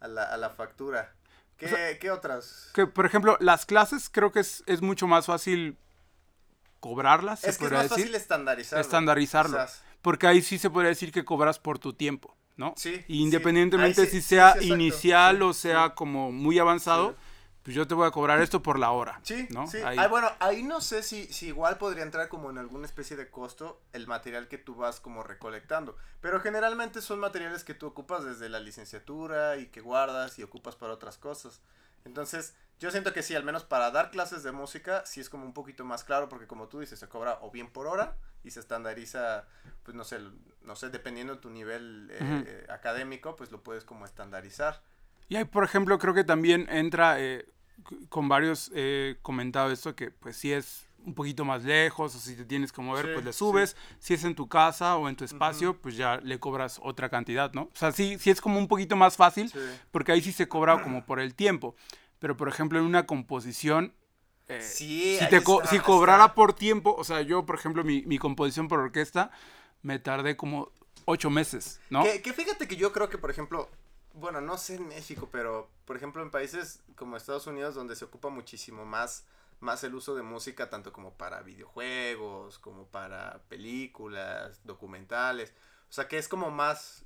a 0.00 0.08
la, 0.08 0.22
a 0.24 0.36
la 0.36 0.50
factura? 0.50 1.14
¿Qué, 1.56 1.66
O 1.66 1.68
sea, 1.70 1.98
¿qué 1.98 2.10
otras? 2.10 2.70
Que, 2.74 2.86
por 2.86 3.04
ejemplo, 3.06 3.36
las 3.40 3.66
clases 3.66 4.08
creo 4.10 4.30
que 4.30 4.40
es, 4.40 4.62
es 4.66 4.80
mucho 4.82 5.06
más 5.08 5.26
fácil 5.26 5.76
cobrarlas, 6.80 7.40
se 7.40 7.50
Es 7.50 7.58
que 7.58 7.64
es 7.66 7.72
más 7.72 7.82
decir. 7.84 7.96
fácil 8.04 8.14
estandarizarlo. 8.14 8.80
estandarizarlo. 8.80 9.56
quizás. 9.56 9.82
Porque 10.02 10.26
ahí 10.26 10.42
sí 10.42 10.58
se 10.58 10.70
podría 10.70 10.90
decir 10.90 11.10
que 11.10 11.24
cobras 11.24 11.58
por 11.58 11.78
tu 11.78 11.92
tiempo, 11.92 12.36
¿no? 12.56 12.74
Sí, 12.76 13.04
Y 13.08 13.22
independientemente 13.22 14.04
sí, 14.06 14.10
si 14.12 14.22
sea 14.22 14.54
sí, 14.60 14.68
inicial 14.72 15.42
o 15.42 15.52
sea 15.52 15.94
como 15.94 16.30
muy 16.30 16.58
avanzado. 16.58 17.16
Pues 17.68 17.76
yo 17.76 17.86
te 17.86 17.92
voy 17.92 18.06
a 18.08 18.10
cobrar 18.10 18.40
esto 18.40 18.62
por 18.62 18.78
la 18.78 18.92
hora, 18.92 19.20
Sí, 19.24 19.46
¿no? 19.50 19.66
sí. 19.66 19.76
Ahí. 19.84 19.98
Ay, 19.98 20.08
bueno, 20.08 20.30
ahí 20.40 20.62
no 20.62 20.80
sé 20.80 21.02
si, 21.02 21.26
si 21.26 21.48
igual 21.48 21.76
podría 21.76 22.02
entrar 22.02 22.30
como 22.30 22.48
en 22.48 22.56
alguna 22.56 22.86
especie 22.86 23.14
de 23.14 23.28
costo 23.28 23.78
el 23.92 24.06
material 24.06 24.48
que 24.48 24.56
tú 24.56 24.74
vas 24.74 25.00
como 25.00 25.22
recolectando. 25.22 25.94
Pero 26.22 26.40
generalmente 26.40 27.02
son 27.02 27.20
materiales 27.20 27.64
que 27.64 27.74
tú 27.74 27.86
ocupas 27.86 28.24
desde 28.24 28.48
la 28.48 28.58
licenciatura 28.58 29.58
y 29.58 29.66
que 29.66 29.82
guardas 29.82 30.38
y 30.38 30.42
ocupas 30.42 30.76
para 30.76 30.94
otras 30.94 31.18
cosas. 31.18 31.60
Entonces, 32.06 32.54
Yo 32.80 32.90
siento 32.90 33.12
que 33.12 33.22
sí, 33.22 33.34
al 33.34 33.44
menos 33.44 33.64
para 33.64 33.90
dar 33.90 34.10
clases 34.10 34.42
de 34.44 34.52
música, 34.52 35.04
sí 35.04 35.20
es 35.20 35.28
como 35.28 35.44
un 35.44 35.52
poquito 35.52 35.84
más 35.84 36.04
claro, 36.04 36.30
porque 36.30 36.46
como 36.46 36.68
tú 36.68 36.80
dices, 36.80 36.98
se 36.98 37.06
cobra 37.08 37.38
o 37.42 37.50
bien 37.50 37.68
por 37.70 37.86
hora 37.86 38.16
y 38.44 38.50
se 38.52 38.60
estandariza, 38.60 39.44
pues 39.82 39.94
no 39.94 40.04
sé, 40.04 40.20
no 40.62 40.74
sé, 40.74 40.88
dependiendo 40.88 41.34
de 41.34 41.40
tu 41.42 41.50
nivel 41.50 42.08
eh, 42.12 42.66
académico, 42.70 43.36
pues 43.36 43.52
lo 43.52 43.62
puedes 43.62 43.84
como 43.84 44.06
estandarizar. 44.06 44.80
Y 45.28 45.36
ahí, 45.36 45.44
por 45.44 45.64
ejemplo, 45.64 45.98
creo 45.98 46.14
que 46.14 46.24
también 46.24 46.66
entra, 46.70 47.20
eh, 47.20 47.46
con 48.08 48.28
varios 48.28 48.70
he 48.74 49.18
comentado 49.22 49.70
esto, 49.70 49.94
que 49.94 50.10
pues 50.10 50.36
si 50.36 50.52
es 50.52 50.88
un 51.04 51.14
poquito 51.14 51.44
más 51.44 51.64
lejos 51.64 52.14
o 52.14 52.18
si 52.18 52.34
te 52.34 52.44
tienes 52.44 52.72
que 52.72 52.82
mover, 52.82 53.14
pues 53.14 53.24
le 53.24 53.32
subes. 53.32 53.76
Si 53.98 54.14
es 54.14 54.24
en 54.24 54.34
tu 54.34 54.48
casa 54.48 54.96
o 54.96 55.08
en 55.08 55.16
tu 55.16 55.24
espacio, 55.24 55.80
pues 55.80 55.96
ya 55.96 56.18
le 56.18 56.38
cobras 56.38 56.80
otra 56.82 57.08
cantidad, 57.08 57.52
¿no? 57.52 57.62
O 57.62 57.76
sea, 57.76 57.92
sí, 57.92 58.18
sí 58.18 58.30
es 58.30 58.40
como 58.40 58.58
un 58.58 58.68
poquito 58.68 58.96
más 58.96 59.16
fácil, 59.16 59.52
porque 59.90 60.12
ahí 60.12 60.20
sí 60.20 60.32
se 60.32 60.48
cobra 60.48 60.82
como 60.82 61.04
por 61.04 61.20
el 61.20 61.34
tiempo. 61.34 61.74
Pero, 62.18 62.36
por 62.36 62.48
ejemplo, 62.48 62.78
en 62.78 62.84
una 62.84 63.06
composición, 63.06 63.94
eh, 64.48 64.60
si, 64.60 65.18
te 65.30 65.40
si 65.68 65.78
cobrara 65.78 66.34
por 66.34 66.52
tiempo, 66.52 66.94
o 66.98 67.04
sea, 67.04 67.22
yo, 67.22 67.46
por 67.46 67.56
ejemplo, 67.56 67.84
mi, 67.84 68.02
mi, 68.02 68.18
composición 68.18 68.66
por 68.66 68.80
orquesta, 68.80 69.30
me 69.82 69.98
tardé 69.98 70.36
como 70.36 70.72
ocho 71.04 71.30
meses, 71.30 71.80
¿no? 71.90 72.02
Que, 72.02 72.22
que, 72.22 72.32
fíjate 72.32 72.66
que 72.66 72.76
yo 72.76 72.92
creo 72.92 73.08
que, 73.08 73.18
por 73.18 73.30
ejemplo, 73.30 73.68
bueno, 74.14 74.40
no 74.40 74.58
sé 74.58 74.76
en 74.76 74.88
México, 74.88 75.28
pero, 75.30 75.68
por 75.84 75.96
ejemplo, 75.96 76.22
en 76.22 76.30
países 76.30 76.82
como 76.96 77.16
Estados 77.16 77.46
Unidos, 77.46 77.74
donde 77.74 77.96
se 77.96 78.04
ocupa 78.04 78.28
muchísimo 78.28 78.84
más 78.84 79.24
más 79.60 79.82
el 79.84 79.94
uso 79.94 80.14
de 80.14 80.22
música 80.22 80.70
tanto 80.70 80.92
como 80.92 81.14
para 81.14 81.42
videojuegos, 81.42 82.58
como 82.58 82.86
para 82.86 83.40
películas, 83.48 84.60
documentales. 84.64 85.52
O 85.90 85.92
sea, 85.92 86.06
que 86.06 86.18
es 86.18 86.28
como 86.28 86.50
más, 86.50 87.02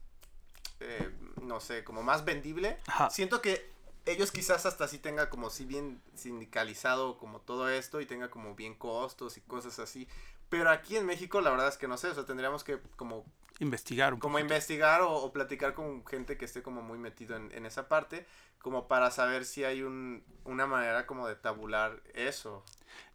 eh, 0.81 1.11
no 1.41 1.61
sé, 1.61 1.85
como 1.85 2.03
más 2.03 2.25
vendible. 2.25 2.79
Siento 3.11 3.41
que 3.41 3.71
ellos 4.05 4.33
quizás 4.33 4.67
hasta 4.67 4.89
sí 4.89 4.99
tenga 4.99 5.31
como 5.31 5.49
si 5.49 5.65
bien 5.65 6.03
sindicalizado 6.15 7.19
como 7.19 7.41
todo 7.41 7.69
esto 7.69 8.01
y 8.01 8.07
tenga 8.07 8.31
como 8.31 8.55
bien 8.55 8.75
costos 8.75 9.37
y 9.37 9.41
cosas 9.43 9.79
así. 9.79 10.09
Pero 10.49 10.71
aquí 10.71 10.97
en 10.97 11.07
México 11.07 11.41
la 11.41 11.51
verdad 11.51 11.69
es 11.69 11.79
que 11.79 11.89
no 11.89 11.97
sé, 11.97 12.09
o 12.09 12.15
sea, 12.15 12.27
tendríamos 12.27 12.65
que 12.65 12.81
como... 12.97 13.25
Investigar. 13.61 14.19
como 14.19 14.39
investigar 14.39 15.03
o, 15.03 15.33
platicar 15.33 15.75
con 15.75 16.05
gente 16.07 16.37
que 16.37 16.45
esté 16.45 16.63
como 16.63 16.83
muy 16.83 16.99
metido 16.99 17.37
en, 17.37 17.53
en 17.53 17.67
esa 17.67 17.89
parte 17.89 18.27
como 18.63 18.87
para 18.87 19.11
saber 19.11 19.45
si 19.45 19.65
hay 19.65 19.83
un, 19.83 20.25
una 20.45 20.67
manera 20.67 21.07
como 21.07 21.27
de 21.27 21.35
tabular 21.35 22.01
eso. 22.15 22.65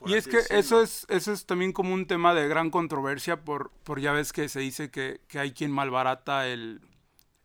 Y 0.05 0.15
es 0.15 0.27
que 0.27 0.39
eso 0.49 0.81
es, 0.81 1.05
eso 1.09 1.31
es 1.31 1.45
también 1.45 1.71
como 1.71 1.93
un 1.93 2.05
tema 2.05 2.33
de 2.33 2.47
gran 2.47 2.69
controversia 2.69 3.43
por, 3.43 3.71
por 3.83 3.99
ya 3.99 4.11
ves 4.11 4.33
que 4.33 4.49
se 4.49 4.59
dice 4.59 4.91
que, 4.91 5.21
que 5.27 5.39
hay 5.39 5.53
quien 5.53 5.71
malbarata 5.71 6.47
el, 6.47 6.81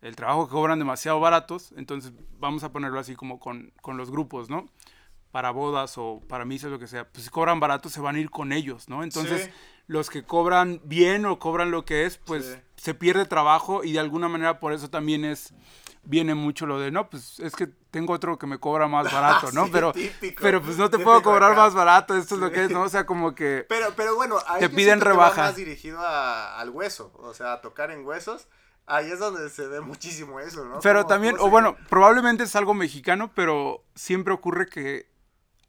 el 0.02 0.16
trabajo 0.16 0.46
que 0.46 0.52
cobran 0.52 0.80
demasiado 0.80 1.20
baratos, 1.20 1.72
entonces 1.76 2.12
vamos 2.38 2.64
a 2.64 2.72
ponerlo 2.72 2.99
así 2.99 3.14
como 3.14 3.38
con, 3.38 3.72
con 3.80 3.96
los 3.96 4.11
grupos, 4.11 4.50
¿no? 4.50 4.68
Para 5.32 5.50
bodas 5.50 5.96
o 5.96 6.22
para 6.28 6.44
misas, 6.44 6.70
lo 6.70 6.78
que 6.78 6.86
sea, 6.86 7.08
pues 7.08 7.24
si 7.24 7.30
cobran 7.30 7.58
barato 7.58 7.88
se 7.88 8.00
van 8.00 8.16
a 8.16 8.20
ir 8.20 8.30
con 8.30 8.52
ellos, 8.52 8.88
¿no? 8.88 9.02
Entonces 9.02 9.50
los 9.86 10.10
que 10.10 10.22
cobran 10.22 10.80
bien 10.84 11.26
o 11.26 11.38
cobran 11.38 11.70
lo 11.70 11.84
que 11.84 12.06
es, 12.06 12.18
pues 12.18 12.58
se 12.76 12.94
pierde 12.94 13.24
trabajo 13.26 13.82
y 13.82 13.92
de 13.92 13.98
alguna 13.98 14.28
manera 14.28 14.60
por 14.60 14.72
eso 14.72 14.90
también 14.90 15.24
es 15.24 15.54
viene 16.04 16.34
mucho 16.34 16.66
lo 16.66 16.80
de, 16.80 16.90
no, 16.90 17.08
pues 17.08 17.38
es 17.40 17.54
que 17.54 17.68
tengo 17.90 18.12
otro 18.12 18.38
que 18.38 18.46
me 18.46 18.58
cobra 18.58 18.88
más 18.88 19.12
barato, 19.12 19.50
¿no? 19.52 19.68
pero, 19.70 19.92
pero 20.40 20.60
pues 20.60 20.76
no 20.76 20.90
te 20.90 20.98
puedo 20.98 21.22
cobrar 21.22 21.56
más 21.56 21.74
barato, 21.74 22.16
esto 22.16 22.34
es 22.34 22.40
lo 22.40 22.50
que 22.50 22.64
es, 22.64 22.70
¿no? 22.70 22.82
O 22.82 22.88
sea, 22.88 23.06
como 23.06 23.34
que... 23.34 23.64
Pero, 23.68 23.92
pero 23.96 24.16
bueno, 24.16 24.38
ahí 24.46 24.60
te 24.60 24.68
piden 24.68 25.00
rebaja. 25.00 25.42
más 25.42 25.56
dirigido 25.56 26.00
al 26.00 26.70
hueso, 26.70 27.12
o 27.14 27.34
sea, 27.34 27.54
a 27.54 27.60
tocar 27.60 27.90
en 27.90 28.04
huesos. 28.04 28.48
Ahí 28.84 29.12
es 29.12 29.20
donde 29.20 29.48
se 29.48 29.68
ve 29.68 29.80
muchísimo 29.80 30.40
eso, 30.40 30.64
¿no? 30.64 30.80
Pero 30.80 31.06
también, 31.06 31.36
o 31.38 31.48
bueno, 31.48 31.76
probablemente 31.88 32.42
es 32.42 32.56
algo 32.56 32.74
mexicano, 32.74 33.30
pero 33.32 33.84
siempre 33.94 34.34
ocurre 34.34 34.66
que 34.66 35.12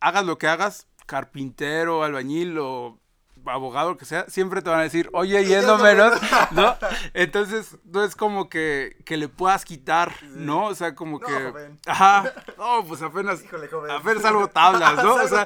hagas 0.04 0.26
lo 0.26 0.38
que 0.38 0.48
hagas, 0.48 0.88
carpintero, 1.06 2.04
albañil 2.04 2.58
o 2.60 3.00
abogado 3.46 3.98
que 3.98 4.06
sea, 4.06 4.26
siempre 4.30 4.62
te 4.62 4.70
van 4.70 4.80
a 4.80 4.84
decir, 4.84 5.10
oye, 5.14 5.42
y 5.42 5.54
es 5.54 5.66
lo 5.66 5.78
menos, 5.78 6.14
¿no? 6.52 6.76
Entonces, 7.14 7.78
no 7.86 8.04
es 8.04 8.16
como 8.16 8.50
que, 8.50 8.98
que 9.06 9.18
le 9.18 9.28
puedas 9.28 9.66
quitar, 9.66 10.14
¿no? 10.24 10.66
O 10.66 10.76
sea, 10.76 10.96
como 10.96 11.20
que... 11.20 11.78
Ajá, 11.86 12.34
no, 12.58 12.86
pues 12.86 13.02
apenas, 13.02 13.44
Híjole, 13.44 13.68
joven. 13.68 13.92
apenas 13.92 14.26
algo 14.26 14.48
tablas, 14.48 14.96
¿no? 15.04 15.16
o 15.16 15.28
sea, 15.28 15.46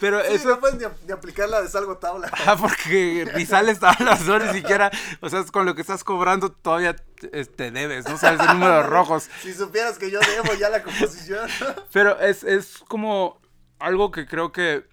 pero 0.00 0.20
eso... 0.20 0.48
No 0.48 0.60
puedes 0.60 0.78
ni, 0.78 1.12
aplicar 1.12 1.48
la 1.48 1.62
de 1.62 1.68
salgo 1.68 1.98
tabla. 1.98 2.28
Ajá, 2.32 2.56
porque 2.56 3.30
ni 3.36 3.46
sales 3.46 3.78
tablas, 3.78 4.22
no, 4.26 4.38
ni 4.38 4.52
siquiera, 4.52 4.90
o 5.20 5.28
sea, 5.28 5.44
con 5.44 5.66
lo 5.66 5.74
que 5.74 5.82
estás 5.82 6.04
cobrando 6.04 6.50
todavía 6.50 6.96
te 6.96 7.40
este, 7.40 7.70
debes, 7.70 8.08
¿no? 8.08 8.16
Sabes 8.16 8.38
de 8.40 8.46
números 8.46 8.86
rojos. 8.86 9.28
Si 9.42 9.52
supieras 9.52 9.98
que 9.98 10.10
yo 10.10 10.20
debo 10.20 10.54
ya 10.54 10.68
la 10.68 10.82
composición. 10.82 11.48
Pero 11.92 12.18
es, 12.20 12.44
es 12.44 12.78
como 12.88 13.38
algo 13.78 14.10
que 14.10 14.26
creo 14.26 14.52
que 14.52 14.86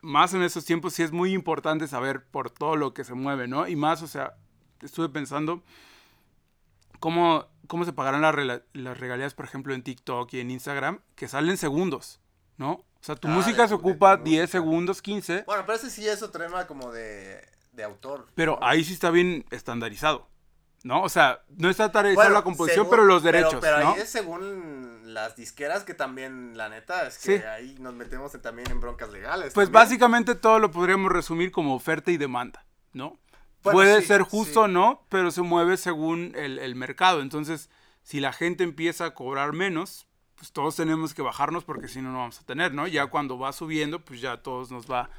más 0.00 0.34
en 0.34 0.42
estos 0.42 0.64
tiempos 0.64 0.94
sí 0.94 1.02
es 1.02 1.12
muy 1.12 1.32
importante 1.32 1.88
saber 1.88 2.24
por 2.24 2.50
todo 2.50 2.76
lo 2.76 2.94
que 2.94 3.04
se 3.04 3.14
mueve, 3.14 3.48
¿no? 3.48 3.66
Y 3.66 3.76
más, 3.76 4.02
o 4.02 4.06
sea, 4.06 4.34
estuve 4.80 5.08
pensando 5.08 5.62
cómo, 7.00 7.46
cómo 7.66 7.84
se 7.84 7.92
pagarán 7.92 8.22
las 8.22 8.98
regalías, 8.98 9.34
por 9.34 9.44
ejemplo, 9.44 9.74
en 9.74 9.82
TikTok 9.82 10.32
y 10.34 10.40
en 10.40 10.50
Instagram, 10.50 11.00
que 11.14 11.28
salen 11.28 11.56
segundos, 11.56 12.20
¿no? 12.56 12.72
O 12.72 13.04
sea, 13.04 13.16
tu 13.16 13.28
ah, 13.28 13.30
música 13.30 13.68
se 13.68 13.74
ocupa 13.74 14.16
10 14.16 14.50
segundos, 14.50 15.00
15. 15.02 15.44
Bueno, 15.46 15.62
pero 15.64 15.78
ese 15.78 15.90
sí 15.90 16.06
es 16.06 16.22
otro 16.22 16.44
tema 16.44 16.66
como 16.66 16.90
de, 16.90 17.40
de 17.72 17.84
autor. 17.84 18.26
Pero 18.34 18.58
ahí 18.62 18.82
sí 18.82 18.92
está 18.92 19.10
bien 19.10 19.44
estandarizado. 19.50 20.28
¿No? 20.84 21.02
O 21.02 21.08
sea, 21.08 21.42
no 21.56 21.70
está 21.70 21.86
estandarizada 21.86 22.30
la 22.30 22.42
composición, 22.42 22.88
pero 22.90 23.04
los 23.04 23.22
derechos. 23.22 23.56
Pero, 23.60 23.76
pero 23.76 23.88
ahí 23.88 24.00
es 24.00 24.10
según 24.10 25.12
las 25.14 25.36
disqueras 25.36 25.84
que 25.84 25.94
también, 25.94 26.56
la 26.56 26.68
neta, 26.68 27.06
es 27.06 27.18
que 27.18 27.46
ahí 27.46 27.76
nos 27.80 27.94
metemos 27.94 28.32
también 28.40 28.70
en 28.70 28.80
broncas 28.80 29.10
legales. 29.10 29.54
Pues 29.54 29.70
básicamente 29.70 30.34
todo 30.34 30.58
lo 30.58 30.70
podríamos 30.70 31.10
resumir 31.10 31.50
como 31.50 31.74
oferta 31.74 32.10
y 32.10 32.16
demanda, 32.16 32.64
¿no? 32.92 33.18
Puede 33.62 34.02
ser 34.02 34.22
justo 34.22 34.62
o 34.62 34.68
no, 34.68 35.04
pero 35.08 35.30
se 35.30 35.42
mueve 35.42 35.76
según 35.76 36.32
el, 36.36 36.58
el 36.58 36.74
mercado. 36.74 37.20
Entonces, 37.20 37.70
si 38.02 38.20
la 38.20 38.32
gente 38.32 38.64
empieza 38.64 39.04
a 39.06 39.14
cobrar 39.14 39.52
menos, 39.52 40.06
pues 40.36 40.52
todos 40.52 40.76
tenemos 40.76 41.12
que 41.12 41.22
bajarnos 41.22 41.64
porque 41.64 41.88
si 41.88 42.00
no, 42.00 42.12
no 42.12 42.18
vamos 42.18 42.40
a 42.40 42.44
tener, 42.44 42.72
¿no? 42.72 42.86
Ya 42.86 43.06
cuando 43.06 43.38
va 43.38 43.52
subiendo, 43.52 44.04
pues 44.04 44.20
ya 44.20 44.38
todos 44.38 44.70
nos 44.70 44.90
va 44.90 45.10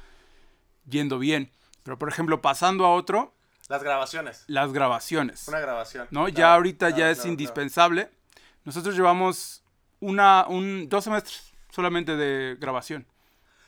yendo 0.88 1.18
bien. 1.18 1.50
Pero, 1.82 1.98
por 1.98 2.08
ejemplo, 2.08 2.40
pasando 2.40 2.86
a 2.86 2.94
otro, 2.94 3.34
las 3.70 3.84
grabaciones. 3.84 4.42
Las 4.48 4.72
grabaciones. 4.72 5.46
Una 5.46 5.60
grabación. 5.60 6.08
¿No? 6.10 6.28
ya 6.28 6.54
ahorita 6.54 6.90
ya 6.90 7.08
es 7.08 7.24
indispensable. 7.24 8.10
Nosotros 8.64 8.96
llevamos 8.96 9.62
una, 10.00 10.44
un, 10.48 10.88
dos 10.88 11.04
semestres 11.04 11.52
solamente 11.70 12.16
de 12.16 12.56
grabación. 12.58 13.06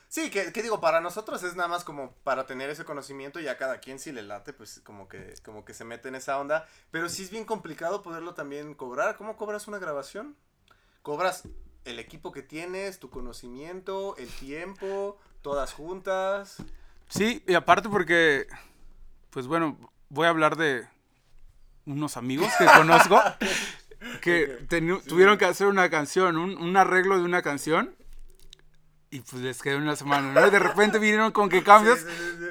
Sí, 0.08 0.28
que, 0.28 0.50
digo, 0.60 0.80
para 0.80 1.00
nosotros 1.00 1.44
es 1.44 1.54
nada 1.54 1.68
más 1.68 1.84
como 1.84 2.16
para 2.24 2.46
tener 2.46 2.68
ese 2.68 2.84
conocimiento 2.84 3.38
y 3.38 3.46
a 3.46 3.56
cada 3.56 3.78
quien 3.78 4.00
si 4.00 4.10
le 4.10 4.24
late, 4.24 4.52
pues 4.52 4.80
como 4.80 5.06
que, 5.06 5.34
como 5.44 5.64
que 5.64 5.72
se 5.72 5.84
mete 5.84 6.08
en 6.08 6.16
esa 6.16 6.36
onda. 6.40 6.66
Pero 6.90 7.08
sí 7.08 7.22
es 7.22 7.30
bien 7.30 7.44
complicado 7.44 8.02
poderlo 8.02 8.34
también 8.34 8.74
cobrar. 8.74 9.16
¿Cómo 9.16 9.36
cobras 9.36 9.68
una 9.68 9.78
grabación? 9.78 10.34
Cobras 11.02 11.44
el 11.84 12.00
equipo 12.00 12.32
que 12.32 12.42
tienes, 12.42 12.98
tu 12.98 13.08
conocimiento, 13.08 14.16
el 14.16 14.28
tiempo, 14.28 15.16
todas 15.42 15.72
juntas. 15.72 16.56
Sí, 17.08 17.44
y 17.46 17.54
aparte 17.54 17.88
porque, 17.88 18.48
pues 19.32 19.46
bueno, 19.46 19.78
voy 20.10 20.26
a 20.26 20.30
hablar 20.30 20.56
de 20.56 20.86
unos 21.86 22.16
amigos 22.16 22.52
que 22.58 22.66
conozco 22.66 23.20
que 24.20 24.66
tuvieron 25.08 25.38
que 25.38 25.46
hacer 25.46 25.66
una 25.66 25.88
canción, 25.88 26.36
un, 26.36 26.76
arreglo 26.76 27.16
de 27.16 27.24
una 27.24 27.42
canción. 27.42 27.94
Y 29.10 29.20
pues 29.20 29.42
les 29.42 29.60
quedó 29.60 29.76
una 29.76 29.94
semana, 29.94 30.32
¿no? 30.32 30.46
Y 30.46 30.50
de 30.50 30.58
repente 30.58 30.98
vinieron 30.98 31.32
con 31.32 31.50
que 31.50 31.62
cambios. 31.62 32.00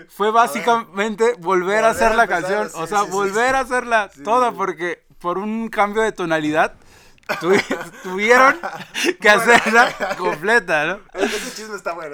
Fue 0.10 0.30
básicamente 0.30 1.34
volver 1.40 1.84
a 1.86 1.90
hacer 1.90 2.14
la 2.14 2.28
canción. 2.28 2.70
o 2.76 2.86
sea, 2.86 3.04
volver 3.04 3.56
a 3.56 3.62
hacerla 3.62 4.12
toda 4.24 4.52
porque 4.52 5.04
por 5.18 5.40
un 5.40 5.70
cambio 5.70 6.04
de 6.04 6.12
tonalidad 6.12 6.76
tuvieron 8.04 8.60
que 9.20 9.30
hacerla 9.30 10.16
completa, 10.18 10.86
¿no? 10.86 11.00
Ese 11.20 11.56
chisme 11.56 11.76
está 11.76 11.94
bueno. 11.94 12.14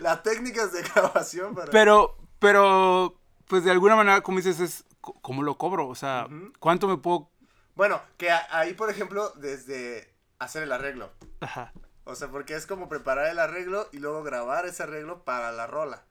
Las 0.00 0.22
técnicas 0.22 0.72
de 0.72 0.82
grabación 0.82 1.54
para... 1.54 1.70
Pero, 1.72 2.16
pero 2.38 3.21
pues 3.52 3.64
de 3.64 3.70
alguna 3.70 3.96
manera, 3.96 4.22
como 4.22 4.38
dices, 4.38 4.60
es 4.60 4.86
cómo 5.02 5.42
lo 5.42 5.58
cobro, 5.58 5.86
o 5.86 5.94
sea, 5.94 6.26
¿cuánto 6.58 6.88
me 6.88 6.96
puedo...? 6.96 7.30
Bueno, 7.74 8.00
que 8.16 8.30
ahí, 8.30 8.72
por 8.72 8.88
ejemplo, 8.88 9.30
desde 9.36 10.10
hacer 10.38 10.62
el 10.62 10.72
arreglo. 10.72 11.12
Ajá. 11.40 11.70
O 12.04 12.14
sea, 12.14 12.28
porque 12.28 12.54
es 12.54 12.64
como 12.66 12.88
preparar 12.88 13.26
el 13.26 13.38
arreglo 13.38 13.90
y 13.92 13.98
luego 13.98 14.22
grabar 14.22 14.64
ese 14.64 14.84
arreglo 14.84 15.22
para 15.24 15.52
la 15.52 15.66
rola. 15.66 16.06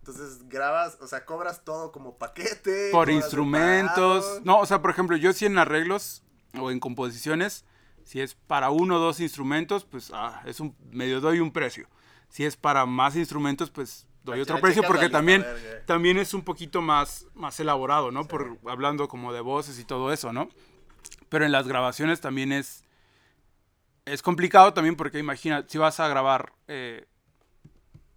Entonces 0.00 0.50
grabas, 0.50 0.98
o 1.00 1.06
sea, 1.06 1.24
cobras 1.24 1.64
todo 1.64 1.92
como 1.92 2.18
paquete. 2.18 2.90
Por 2.92 3.08
instrumentos. 3.08 4.42
No, 4.44 4.58
o 4.58 4.66
sea, 4.66 4.82
por 4.82 4.90
ejemplo, 4.90 5.16
yo 5.16 5.32
si 5.32 5.46
en 5.46 5.56
arreglos 5.56 6.24
o 6.60 6.70
en 6.70 6.78
composiciones, 6.78 7.64
si 8.04 8.20
es 8.20 8.34
para 8.34 8.68
uno 8.68 8.96
o 8.96 9.00
dos 9.00 9.20
instrumentos, 9.20 9.86
pues 9.86 10.10
ah, 10.12 10.42
es 10.44 10.60
un 10.60 10.76
medio 10.90 11.22
doy 11.22 11.40
un 11.40 11.54
precio. 11.54 11.88
Si 12.28 12.44
es 12.44 12.54
para 12.54 12.84
más 12.84 13.16
instrumentos, 13.16 13.70
pues 13.70 14.06
doy 14.26 14.40
otro 14.40 14.60
precio 14.60 14.82
porque 14.82 15.08
también, 15.08 15.44
también 15.86 16.18
es 16.18 16.34
un 16.34 16.42
poquito 16.42 16.82
más, 16.82 17.26
más 17.34 17.58
elaborado, 17.60 18.10
¿no? 18.10 18.26
Por 18.26 18.58
hablando 18.66 19.08
como 19.08 19.32
de 19.32 19.40
voces 19.40 19.78
y 19.78 19.84
todo 19.84 20.12
eso, 20.12 20.32
¿no? 20.32 20.48
Pero 21.30 21.44
en 21.46 21.52
las 21.52 21.66
grabaciones 21.66 22.20
también 22.20 22.52
es 22.52 22.84
es 24.04 24.22
complicado 24.22 24.72
también 24.72 24.94
porque 24.96 25.18
imagina, 25.18 25.64
si 25.66 25.78
vas 25.78 25.98
a 25.98 26.06
grabar 26.06 26.52
eh, 26.68 27.06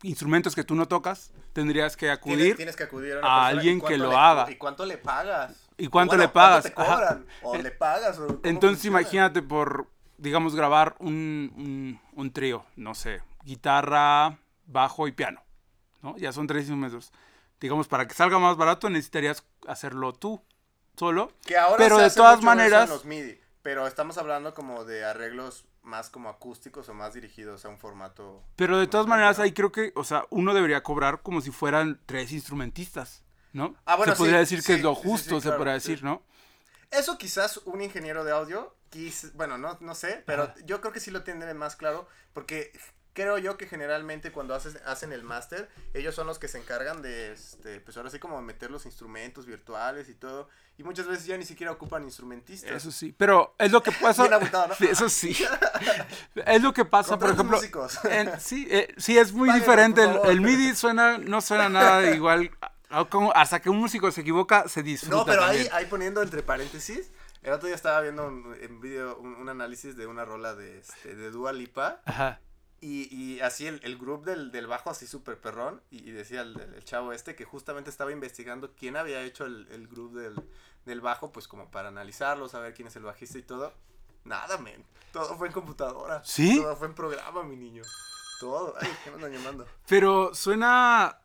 instrumentos 0.03 0.53
que 0.55 0.63
tú 0.63 0.75
no 0.75 0.87
tocas, 0.87 1.31
tendrías 1.53 1.97
que 1.97 2.11
acudir 2.11 2.37
Tienes, 2.37 2.57
tienes 2.57 2.75
que 2.75 2.83
acudir 2.83 3.15
a, 3.23 3.47
alguien 3.47 3.77
¿y 3.79 3.81
que 3.81 3.97
lo 3.97 4.11
le- 4.11 4.15
haga. 4.15 4.51
¿Y 4.51 4.55
cuánto 4.55 4.85
le 4.85 4.97
pagas? 4.97 5.67
¿Y 5.77 5.87
cuánto 5.87 6.11
Bueno, 6.15 6.23
le 6.23 6.29
pagas? 6.29 6.71
¿Cuánto 6.71 6.75
te 6.75 6.81
Ajá. 6.81 6.95
cobran? 6.95 7.25
¿O 7.43 7.55
Eh, 7.55 7.63
le 7.63 7.71
pagas? 7.71 8.19
o 8.19 8.27
Entonces 8.43 8.81
funciona? 8.81 8.99
imagínate 8.99 9.41
por, 9.41 9.87
digamos, 10.17 10.55
grabar 10.55 10.95
un, 10.99 11.51
un, 11.55 11.99
un 12.13 12.31
trío, 12.31 12.65
no 12.75 12.93
sé, 12.93 13.21
guitarra, 13.43 14.37
bajo 14.67 15.07
y 15.07 15.11
piano, 15.11 15.41
¿no? 16.01 16.17
Ya 16.17 16.31
son 16.31 16.47
tres 16.47 16.61
instrumentos. 16.63 17.11
Digamos, 17.59 17.87
para 17.87 18.07
que 18.07 18.13
salga 18.13 18.39
más 18.39 18.55
barato 18.57 18.89
necesitarías 18.89 19.43
hacerlo 19.67 20.13
tú, 20.13 20.41
solo. 20.97 21.31
Que 21.45 21.57
ahora 21.57 21.77
pero 21.77 21.95
se 21.95 22.01
de 22.01 22.07
hace 22.07 22.17
todas 22.17 22.35
mucho 22.37 22.41
eso 22.41 22.55
maneras- 22.55 22.83
en 22.83 22.89
los 22.89 23.05
MIDI, 23.05 23.39
pero 23.61 23.87
estamos 23.87 24.17
hablando 24.17 24.53
como 24.53 24.85
de 24.85 25.03
arreglos 25.05 25.65
más 25.81 26.09
como 26.09 26.29
acústicos 26.29 26.87
o 26.89 26.93
más 26.93 27.13
dirigidos 27.13 27.65
a 27.65 27.69
un 27.69 27.77
formato. 27.79 28.43
Pero 28.55 28.77
de 28.77 28.87
todas 28.87 29.07
maneras 29.07 29.39
ahí 29.39 29.53
creo 29.53 29.71
que, 29.71 29.91
o 29.95 30.03
sea, 30.03 30.25
uno 30.29 30.53
debería 30.53 30.83
cobrar 30.83 31.21
como 31.21 31.41
si 31.41 31.51
fueran 31.51 31.99
tres 32.05 32.31
instrumentistas, 32.31 33.23
¿no? 33.53 33.75
Ah, 33.85 33.95
bueno, 33.95 34.13
se 34.13 34.17
podría 34.17 34.45
sí, 34.45 34.55
decir 34.55 34.63
que 34.63 34.73
es 34.75 34.81
lo 34.81 34.93
sí, 34.95 35.01
justo, 35.03 35.41
se 35.41 35.51
podría 35.51 35.73
decir, 35.73 36.03
¿no? 36.03 36.21
Eso 36.91 37.17
quizás 37.17 37.57
un 37.65 37.81
ingeniero 37.81 38.23
de 38.23 38.31
audio, 38.31 38.75
quis, 38.89 39.33
bueno, 39.33 39.57
no, 39.57 39.77
no 39.81 39.95
sé, 39.95 40.23
pero 40.25 40.43
Ajá. 40.43 40.55
yo 40.65 40.81
creo 40.81 40.91
que 40.93 40.99
sí 40.99 41.11
lo 41.11 41.23
tienen 41.23 41.55
más 41.57 41.75
claro, 41.75 42.07
porque 42.33 42.71
creo 43.13 43.37
yo 43.37 43.57
que 43.57 43.67
generalmente 43.67 44.31
cuando 44.31 44.53
haces, 44.55 44.77
hacen 44.85 45.11
el 45.11 45.23
máster, 45.23 45.69
ellos 45.93 46.15
son 46.15 46.27
los 46.27 46.39
que 46.39 46.47
se 46.47 46.57
encargan 46.57 47.01
de, 47.01 47.31
este, 47.33 47.79
pues 47.81 47.97
ahora 47.97 48.09
sí 48.09 48.19
como 48.19 48.41
meter 48.41 48.71
los 48.71 48.85
instrumentos 48.85 49.45
virtuales 49.45 50.07
y 50.09 50.13
todo, 50.15 50.47
y 50.77 50.83
muchas 50.83 51.07
veces 51.07 51.25
ya 51.25 51.35
ni 51.37 51.45
siquiera 51.45 51.71
ocupan 51.73 52.03
instrumentistas. 52.03 52.71
Eso 52.71 52.91
sí, 52.91 53.13
pero 53.17 53.55
es 53.57 53.71
lo 53.71 53.83
que 53.83 53.91
pasa. 54.01 54.27
Eso 54.79 55.09
sí. 55.09 55.35
Es 56.45 56.61
lo 56.61 56.73
que 56.73 56.85
pasa, 56.85 57.17
por 57.19 57.35
Contraten 57.35 57.35
ejemplo. 57.35 57.57
músicos. 57.57 58.05
en- 58.05 58.39
sí, 58.39 58.67
eh, 58.69 58.93
sí, 58.97 59.17
es 59.17 59.33
muy 59.33 59.51
diferente. 59.51 60.07
por 60.07 60.27
El, 60.29 60.41
MIDI 60.41 60.75
suena, 60.75 61.17
no 61.17 61.41
suena 61.41 61.67
nada 61.69 62.09
igual. 62.15 62.51
como- 63.09 63.31
hasta 63.35 63.61
que 63.61 63.69
un 63.69 63.77
músico 63.77 64.11
se 64.11 64.21
equivoca, 64.21 64.67
se 64.67 64.81
disfruta. 64.83 65.15
No, 65.17 65.25
pero 65.25 65.43
ahí, 65.43 65.67
ahí 65.73 65.85
poniendo 65.85 66.21
entre 66.21 66.41
paréntesis, 66.43 67.11
el 67.43 67.53
otro 67.53 67.67
día 67.67 67.75
estaba 67.75 67.99
viendo 68.01 68.25
un, 68.27 68.55
en 68.61 68.79
video 68.81 69.17
un, 69.17 69.33
un 69.35 69.49
análisis 69.49 69.95
de 69.95 70.07
una 70.07 70.25
rola 70.25 70.55
de, 70.55 70.79
este, 70.79 71.15
de 71.15 71.31
Dua 71.31 71.53
Lipa 71.53 72.01
Ajá. 72.05 72.39
Y, 72.81 73.13
y 73.13 73.39
así 73.41 73.67
el, 73.67 73.79
el 73.83 73.97
grupo 73.97 74.25
del, 74.25 74.51
del 74.51 74.67
bajo 74.67 74.89
así 74.89 75.07
súper 75.07 75.39
perrón 75.39 75.81
y, 75.91 76.09
y 76.09 76.11
decía 76.11 76.41
el, 76.41 76.59
el 76.59 76.83
chavo 76.83 77.13
este 77.13 77.35
que 77.35 77.45
justamente 77.45 77.89
estaba 77.89 78.11
investigando 78.11 78.73
quién 78.75 78.95
había 78.97 79.21
hecho 79.21 79.45
el, 79.45 79.67
el 79.71 79.87
grupo 79.87 80.17
del, 80.17 80.35
del 80.85 81.01
bajo 81.01 81.31
pues 81.31 81.47
como 81.47 81.69
para 81.71 81.89
analizarlo, 81.89 82.47
saber 82.49 82.73
quién 82.73 82.87
es 82.87 82.95
el 82.95 83.03
bajista 83.03 83.37
y 83.37 83.43
todo. 83.43 83.73
Nada, 84.23 84.57
men. 84.57 84.85
Todo 85.11 85.37
fue 85.37 85.47
en 85.47 85.53
computadora. 85.53 86.21
¿Sí? 86.23 86.61
Todo 86.61 86.75
fue 86.75 86.87
en 86.87 86.93
programa, 86.93 87.43
mi 87.43 87.55
niño. 87.55 87.83
Todo. 88.39 88.75
Ay, 88.79 88.89
¿qué 89.03 89.09
me 89.09 89.15
andan 89.15 89.31
llamando? 89.31 89.67
Pero 89.87 90.33
suena. 90.35 91.19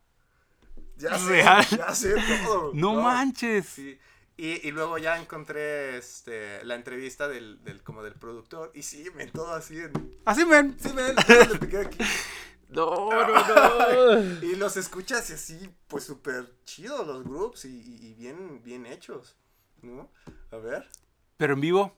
Ya 0.96 1.18
sé, 1.18 1.28
Real. 1.28 1.66
ya 1.70 1.94
sé 1.94 2.14
todo. 2.44 2.70
No 2.72 2.94
manches. 3.02 3.66
Sí. 3.66 3.98
Y, 4.36 4.66
y 4.66 4.72
luego 4.72 4.98
ya 4.98 5.20
encontré 5.20 5.96
este, 5.96 6.64
la 6.64 6.74
entrevista 6.74 7.28
del, 7.28 7.62
del, 7.62 7.82
como 7.84 8.02
del 8.02 8.14
productor. 8.14 8.72
Y 8.74 8.82
sí, 8.82 9.06
men, 9.14 9.30
todo 9.30 9.54
así 9.54 9.78
en... 9.78 9.92
Así, 10.24 10.44
men. 10.44 10.76
Sí, 10.80 10.92
men. 10.92 11.14
No, 12.68 13.08
no, 13.08 13.26
no. 14.16 14.42
Y 14.42 14.56
los 14.56 14.76
escuchas 14.76 15.30
y 15.30 15.34
así, 15.34 15.72
pues 15.86 16.02
súper 16.02 16.50
chidos 16.64 17.06
los 17.06 17.22
groups 17.22 17.66
y, 17.66 17.68
y- 17.68 18.06
y 18.08 18.14
bien, 18.14 18.62
bien 18.64 18.86
hechos, 18.86 19.36
¿no? 19.82 20.10
A 20.50 20.56
ver. 20.56 20.88
Pero 21.36 21.54
en 21.54 21.60
vivo. 21.60 21.96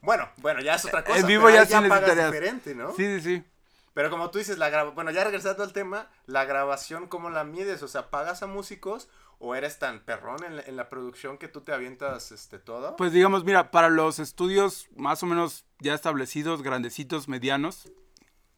Bueno, 0.00 0.30
bueno, 0.38 0.62
ya 0.62 0.76
es 0.76 0.84
otra 0.86 1.04
cosa. 1.04 1.18
En 1.18 1.26
vivo 1.26 1.50
ya 1.50 1.66
sí 1.66 1.74
pagas 1.88 2.16
diferente, 2.16 2.74
¿no? 2.74 2.94
Sí, 2.94 3.04
sí, 3.04 3.20
sí. 3.20 3.44
Pero 3.92 4.08
como 4.08 4.30
tú 4.30 4.38
dices, 4.38 4.56
la 4.56 4.70
graba... 4.70 4.90
bueno, 4.92 5.10
ya 5.10 5.24
regresando 5.24 5.62
al 5.62 5.74
tema, 5.74 6.08
la 6.24 6.44
grabación, 6.46 7.06
¿cómo 7.08 7.28
la 7.28 7.44
mides? 7.44 7.82
O 7.82 7.88
sea, 7.88 8.08
¿pagas 8.08 8.42
a 8.42 8.46
músicos 8.46 9.10
o 9.40 9.54
eres 9.54 9.78
tan 9.78 10.04
perrón 10.04 10.44
en 10.44 10.56
la, 10.56 10.62
en 10.62 10.76
la 10.76 10.88
producción 10.88 11.38
que 11.38 11.48
tú 11.48 11.62
te 11.62 11.72
avientas 11.72 12.30
este 12.30 12.58
todo? 12.58 12.94
Pues 12.96 13.12
digamos, 13.12 13.42
mira, 13.44 13.70
para 13.70 13.88
los 13.88 14.18
estudios 14.18 14.86
más 14.94 15.22
o 15.22 15.26
menos 15.26 15.64
ya 15.80 15.94
establecidos, 15.94 16.62
grandecitos, 16.62 17.26
medianos, 17.26 17.90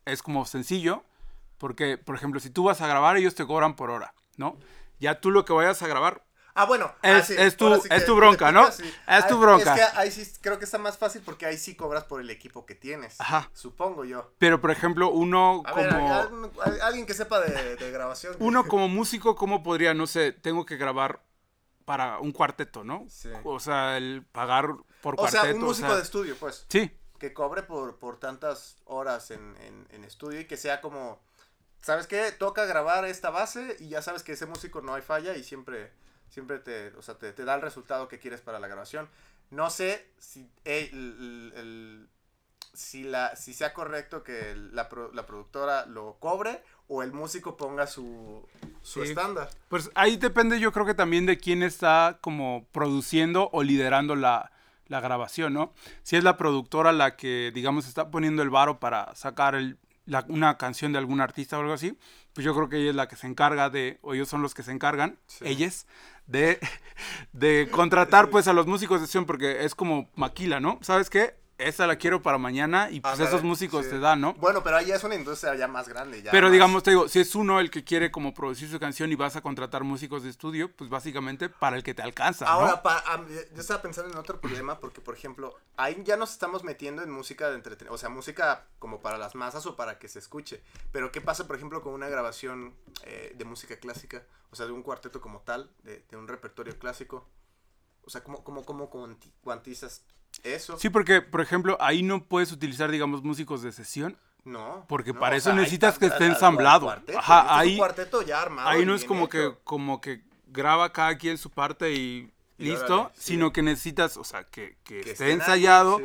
es 0.04 0.22
como 0.22 0.44
sencillo, 0.44 1.04
porque, 1.58 1.96
por 1.96 2.16
ejemplo, 2.16 2.40
si 2.40 2.50
tú 2.50 2.64
vas 2.64 2.80
a 2.80 2.88
grabar, 2.88 3.16
ellos 3.16 3.36
te 3.36 3.46
cobran 3.46 3.76
por 3.76 3.90
hora, 3.90 4.14
¿no? 4.36 4.58
Ya 4.98 5.20
tú 5.20 5.30
lo 5.30 5.44
que 5.44 5.52
vayas 5.52 5.80
a 5.82 5.86
grabar, 5.86 6.24
Ah, 6.54 6.66
bueno. 6.66 6.94
Es- 7.02 7.14
ah, 7.14 7.22
sí, 7.22 7.34
es 7.38 7.56
tu- 7.56 7.74
sí 7.80 7.88
es 7.90 8.06
bronca, 8.06 8.52
¿no? 8.52 8.70
sí. 8.70 8.82
Es 9.08 9.26
tu 9.26 9.34
Ah, 9.36 9.40
bronca. 9.40 9.74
Es 9.74 9.80
que 9.80 9.98
ahí 9.98 10.10
sí 10.10 10.30
creo 10.40 10.58
que 10.58 10.64
está 10.66 10.78
más 10.78 10.98
fácil 10.98 11.22
porque 11.24 11.46
ahí 11.46 11.56
sí 11.56 11.74
cobras 11.74 12.04
por 12.04 12.20
el 12.20 12.28
equipo 12.30 12.66
que 12.66 12.74
tienes. 12.74 13.20
Ajá. 13.20 13.50
Supongo 13.54 14.04
yo. 14.04 14.32
pero 14.38 14.60
por 14.60 14.70
ejemplo, 14.70 15.10
uno 15.10 15.62
A 15.64 15.70
como... 15.72 15.82
ver, 16.64 16.82
alguien 16.82 17.06
que 17.06 17.14
sepa 17.14 17.40
de, 17.40 17.76
de 17.76 17.90
grabación. 17.90 18.36
Uno 18.38 18.64
como 18.68 18.88
músico, 18.88 19.34
¿cómo 19.34 19.62
podría, 19.62 19.94
no 19.94 20.06
sé, 20.06 20.32
tengo 20.32 20.66
que 20.66 20.76
grabar 20.76 21.22
para 21.84 22.18
un 22.20 22.32
cuarteto, 22.32 22.84
¿no? 22.84 23.06
Sí. 23.08 23.30
O 23.44 23.58
sea, 23.58 23.96
el 23.96 24.24
pagar 24.30 24.68
por 25.00 25.14
O 25.14 25.16
cuarteto. 25.16 25.42
sea, 25.44 25.54
un 25.54 25.60
músico 25.62 25.88
sea, 25.88 25.96
de 25.96 26.02
estudio, 26.02 26.36
pues. 26.38 26.66
Sí, 26.68 26.90
Que 27.18 27.32
cobre 27.32 27.62
por, 27.62 27.98
por 27.98 28.18
tantas 28.20 28.76
horas 28.84 29.30
en, 29.30 29.56
en, 29.58 29.86
en 29.90 30.04
estudio 30.04 30.40
y 30.40 30.44
que 30.46 30.56
sea 30.56 30.80
como. 30.80 31.18
¿Sabes 31.80 32.06
qué? 32.06 32.30
Toca 32.30 32.64
grabar 32.66 33.04
esta 33.06 33.30
base 33.30 33.76
y 33.80 33.88
ya 33.88 34.02
sabes 34.02 34.22
que 34.22 34.32
ese 34.32 34.46
músico 34.46 34.82
no 34.82 34.94
hay 34.94 35.02
falla 35.02 35.34
y 35.34 35.42
siempre, 35.42 35.90
siempre 36.32 36.58
te, 36.58 36.88
o 36.96 37.02
sea, 37.02 37.16
te, 37.18 37.32
te 37.32 37.44
da 37.44 37.54
el 37.54 37.60
resultado 37.60 38.08
que 38.08 38.18
quieres 38.18 38.40
para 38.40 38.58
la 38.58 38.66
grabación. 38.68 39.06
No 39.50 39.68
sé 39.68 40.06
si, 40.18 40.50
el- 40.64 41.52
el- 41.54 42.08
si, 42.72 43.04
la, 43.04 43.36
si 43.36 43.52
sea 43.52 43.74
correcto 43.74 44.22
que 44.22 44.56
la, 44.72 44.88
pro- 44.88 45.12
la 45.12 45.26
productora 45.26 45.84
lo 45.84 46.16
cobre 46.18 46.62
o 46.88 47.02
el 47.02 47.12
músico 47.12 47.54
ponga 47.54 47.86
su, 47.86 48.48
su 48.80 49.02
Sí. 49.04 49.10
estándar. 49.10 49.50
Pues 49.68 49.90
ahí 49.94 50.16
depende 50.16 50.58
yo 50.58 50.72
creo 50.72 50.86
que 50.86 50.94
también 50.94 51.26
de 51.26 51.36
quién 51.36 51.62
está 51.62 52.16
como 52.22 52.66
produciendo 52.72 53.50
o 53.52 53.62
liderando 53.62 54.16
la, 54.16 54.50
la 54.86 55.00
grabación, 55.00 55.52
¿no? 55.52 55.74
Si 56.02 56.16
es 56.16 56.24
la 56.24 56.38
productora 56.38 56.92
la 56.92 57.14
que, 57.16 57.52
digamos, 57.54 57.86
está 57.86 58.10
poniendo 58.10 58.42
el 58.42 58.48
varo 58.48 58.80
para 58.80 59.14
sacar 59.14 59.54
el- 59.54 59.76
la- 60.06 60.24
una 60.28 60.56
canción 60.58 60.92
de 60.92 60.98
algún 60.98 61.20
artista 61.20 61.56
o 61.56 61.60
algo 61.60 61.72
así, 61.72 61.96
pues 62.32 62.44
yo 62.44 62.54
creo 62.54 62.68
que 62.68 62.78
ella 62.78 62.90
es 62.90 62.96
la 62.96 63.08
que 63.08 63.16
se 63.16 63.26
encarga 63.26 63.70
de, 63.70 63.98
o 64.02 64.14
ellos 64.14 64.28
son 64.28 64.42
los 64.42 64.54
que 64.54 64.62
se 64.62 64.72
encargan, 64.72 65.18
Sí. 65.26 65.44
ellas, 65.46 65.86
de, 66.26 66.58
de 67.32 67.68
contratar 67.70 68.28
pues 68.30 68.48
a 68.48 68.52
los 68.52 68.66
músicos 68.66 69.00
de 69.00 69.06
sesión, 69.06 69.26
porque 69.26 69.64
es 69.64 69.74
como 69.74 70.10
maquila, 70.14 70.60
¿no? 70.60 70.78
¿Sabes 70.82 71.10
qué? 71.10 71.34
Esa 71.68 71.86
la 71.86 71.96
quiero 71.96 72.22
para 72.22 72.38
mañana 72.38 72.90
y 72.90 73.00
pues 73.00 73.20
esos 73.20 73.42
músicos 73.42 73.84
sí. 73.84 73.90
te 73.92 73.98
dan, 73.98 74.20
¿no? 74.20 74.34
Bueno, 74.34 74.62
pero 74.62 74.76
ahí 74.76 74.86
ya 74.86 74.96
es 74.96 75.04
una 75.04 75.14
industria 75.14 75.54
ya 75.54 75.68
más 75.68 75.88
grande. 75.88 76.22
Ya 76.22 76.30
Pero 76.30 76.46
más- 76.46 76.52
digamos, 76.52 76.82
te 76.82 76.90
digo, 76.90 77.08
si 77.08 77.20
es 77.20 77.34
uno 77.34 77.60
el 77.60 77.70
que 77.70 77.84
quiere 77.84 78.10
como 78.10 78.34
producir 78.34 78.70
su 78.70 78.78
canción 78.80 79.10
y 79.12 79.14
vas 79.14 79.36
a 79.36 79.40
contratar 79.40 79.84
músicos 79.84 80.22
de 80.22 80.30
estudio, 80.30 80.70
pues 80.74 80.90
básicamente 80.90 81.48
para 81.48 81.76
el 81.76 81.82
que 81.82 81.94
te 81.94 82.02
alcanza, 82.02 82.44
¿no? 82.44 82.50
Ahora, 82.50 82.82
pa- 82.82 83.02
am- 83.06 83.26
yo 83.28 83.60
estaba 83.60 83.80
pensando 83.82 84.10
en 84.10 84.18
otro 84.18 84.40
problema 84.40 84.78
porque, 84.80 85.00
por 85.00 85.14
ejemplo, 85.14 85.54
ahí 85.76 86.00
ya 86.04 86.16
nos 86.16 86.32
estamos 86.32 86.64
metiendo 86.64 87.02
en 87.02 87.10
música 87.10 87.48
de 87.48 87.56
entretenimiento, 87.56 87.94
o 87.94 87.98
sea, 87.98 88.08
música 88.08 88.66
como 88.78 89.00
para 89.00 89.18
las 89.18 89.34
masas 89.34 89.64
o 89.66 89.76
para 89.76 89.98
que 89.98 90.08
se 90.08 90.18
escuche. 90.18 90.62
Pero, 90.92 91.12
¿qué 91.12 91.20
pasa, 91.20 91.46
por 91.46 91.56
ejemplo, 91.56 91.82
con 91.82 91.92
una 91.94 92.08
grabación 92.08 92.74
eh, 93.04 93.32
de 93.36 93.44
música 93.44 93.76
clásica? 93.76 94.22
O 94.50 94.56
sea, 94.56 94.66
de 94.66 94.72
un 94.72 94.82
cuarteto 94.82 95.20
como 95.20 95.40
tal, 95.40 95.70
de, 95.82 96.04
de 96.10 96.16
un 96.16 96.28
repertorio 96.28 96.78
clásico. 96.78 97.26
O 98.04 98.10
sea, 98.10 98.22
¿cómo, 98.22 98.42
cómo, 98.44 98.64
cómo 98.64 98.90
cuanti- 98.90 99.32
cuantizas 99.42 100.02
eso? 100.42 100.78
Sí, 100.78 100.88
porque, 100.90 101.20
por 101.22 101.40
ejemplo, 101.40 101.76
ahí 101.80 102.02
no 102.02 102.24
puedes 102.24 102.52
utilizar, 102.52 102.90
digamos, 102.90 103.22
músicos 103.22 103.62
de 103.62 103.72
sesión. 103.72 104.16
No. 104.44 104.84
Porque 104.88 105.12
no, 105.12 105.20
para 105.20 105.36
eso 105.36 105.50
sea, 105.50 105.54
necesitas 105.58 105.98
que 105.98 106.06
esté 106.06 106.26
ensamblado. 106.26 106.86
cuarteto, 106.86 107.18
Ajá, 107.18 107.58
ahí- 107.58 107.76
cuarteto 107.76 108.22
ya 108.22 108.42
armado. 108.42 108.68
Ahí 108.68 108.84
no 108.84 108.94
es 108.94 109.04
como 109.04 109.28
que, 109.28 109.54
como 109.64 110.00
que 110.00 110.22
graba 110.48 110.92
cada 110.92 111.16
quien 111.16 111.38
su 111.38 111.48
parte 111.50 111.92
y 111.92 112.32
Y 112.58 112.64
listo, 112.64 113.00
órale, 113.02 113.14
sí. 113.14 113.22
sino 113.34 113.52
que 113.52 113.62
necesitas, 113.62 114.16
o 114.16 114.24
sea, 114.24 114.44
que, 114.44 114.76
que 114.84 115.00
Que 115.02 115.10
esté 115.12 115.24
ahí, 115.26 115.32
ensayado, 115.32 115.98
sí. 115.98 116.04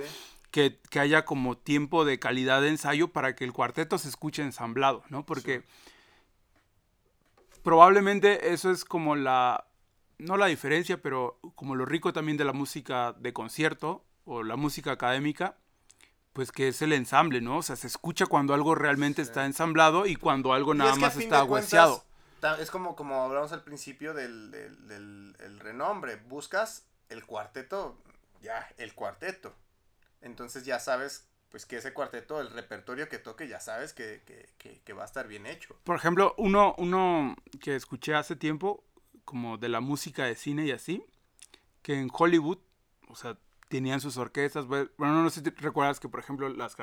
que, 0.52 0.80
que 0.90 1.00
haya 1.00 1.26
como 1.26 1.58
tiempo 1.58 2.06
de 2.06 2.20
calidad 2.20 2.62
de 2.62 2.70
ensayo 2.70 3.08
para 3.08 3.36
que 3.36 3.44
el 3.44 3.54
cuarteto 3.54 3.98
se 3.98 4.08
escuche 4.10 4.44
ensamblado, 4.44 5.04
¿no? 5.10 5.26
Porque 5.26 5.64
probablemente 7.64 8.54
eso 8.54 8.72
es 8.72 8.86
como 8.86 9.16
la, 9.16 9.66
no 10.20 10.38
la 10.38 10.46
diferencia, 10.48 11.02
pero 11.02 11.40
como 11.56 11.76
lo 11.76 11.86
rico 11.86 12.14
también 12.14 12.38
de 12.38 12.46
la 12.46 12.54
música 12.54 13.14
de 13.14 13.34
concierto 13.34 14.04
o 14.28 14.44
la 14.44 14.56
música 14.58 14.92
académica, 14.92 15.56
pues 16.34 16.52
que 16.52 16.68
es 16.68 16.82
el 16.82 16.94
ensamble, 16.94 17.42
¿no? 17.42 17.58
O 17.58 17.64
sea, 17.64 17.76
se 17.76 17.88
escucha 17.88 18.28
cuando 18.28 18.54
algo 18.54 18.76
realmente 18.76 19.22
está 19.24 19.46
ensamblado 19.46 20.06
y 20.06 20.16
cuando 20.16 20.54
algo 20.54 20.74
nada 20.76 20.92
es 20.92 20.98
que 20.98 21.06
a 21.06 21.08
más 21.08 21.18
está 21.18 21.44
hueseado. 21.44 22.04
Es 22.60 22.70
como, 22.70 22.96
como 22.96 23.24
hablamos 23.24 23.52
al 23.54 23.64
principio 23.64 24.14
del, 24.14 24.52
del, 24.52 24.88
del- 24.88 25.36
el 25.40 25.60
renombre. 25.60 26.18
Buscas 26.18 26.86
el 27.10 27.26
cuarteto, 27.26 27.98
ya, 28.42 28.68
el 28.78 28.94
cuarteto. 28.94 29.56
Entonces 30.22 30.64
ya 30.66 30.80
sabes, 30.80 31.26
pues 31.50 31.66
que 31.66 31.78
ese 31.78 31.94
cuarteto, 31.94 32.40
el 32.42 32.52
repertorio 32.52 33.10
que 33.10 33.18
toque, 33.18 33.48
ya 33.48 33.60
sabes 33.60 33.94
que, 33.94 34.22
que, 34.28 34.48
que- 34.60 34.82
que 34.82 34.94
va 34.94 35.04
a 35.04 35.06
estar 35.08 35.28
bien 35.28 35.48
hecho. 35.48 35.76
Por 35.86 35.96
ejemplo, 35.96 36.36
uno, 36.38 36.76
uno 36.78 37.36
que 37.62 37.76
escuché 37.76 38.14
hace 38.14 38.36
tiempo, 38.36 38.84
como 39.26 39.58
de 39.58 39.70
la 39.70 39.80
música 39.80 40.26
de 40.26 40.36
cine 40.36 40.66
y 40.66 40.72
así, 40.72 41.04
que 41.82 42.00
en 42.00 42.10
Hollywood, 42.14 42.60
o 43.08 43.16
sea, 43.16 43.38
tenían 43.68 44.02
sus 44.02 44.18
orquestas. 44.18 44.66
Bueno, 44.68 44.90
no 44.98 45.30
sé 45.30 45.42
si 45.42 45.52
te 45.52 45.62
recuerdas 45.62 46.00
que, 46.00 46.10
por 46.10 46.20
ejemplo, 46.20 46.50
las 46.50 46.76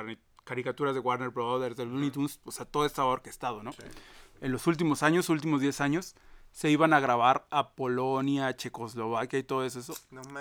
caricaturas 0.43 0.93
de 0.93 0.99
Warner 0.99 1.29
Brothers, 1.29 1.77
de 1.77 1.85
Looney 1.85 2.11
Tunes, 2.11 2.39
o 2.43 2.51
sea, 2.51 2.65
todo 2.65 2.85
estaba 2.85 3.09
orquestado, 3.09 3.63
¿no? 3.63 3.71
En 4.41 4.51
los 4.51 4.67
últimos 4.67 5.03
años, 5.03 5.29
últimos 5.29 5.61
10 5.61 5.81
años, 5.81 6.15
se 6.51 6.69
iban 6.69 6.93
a 6.93 7.01
grabar 7.01 7.45
a 7.49 7.71
Polonia, 7.71 8.55
Checoslovaquia 8.55 9.39
y 9.39 9.43
todo 9.43 9.65
eso. 9.65 9.93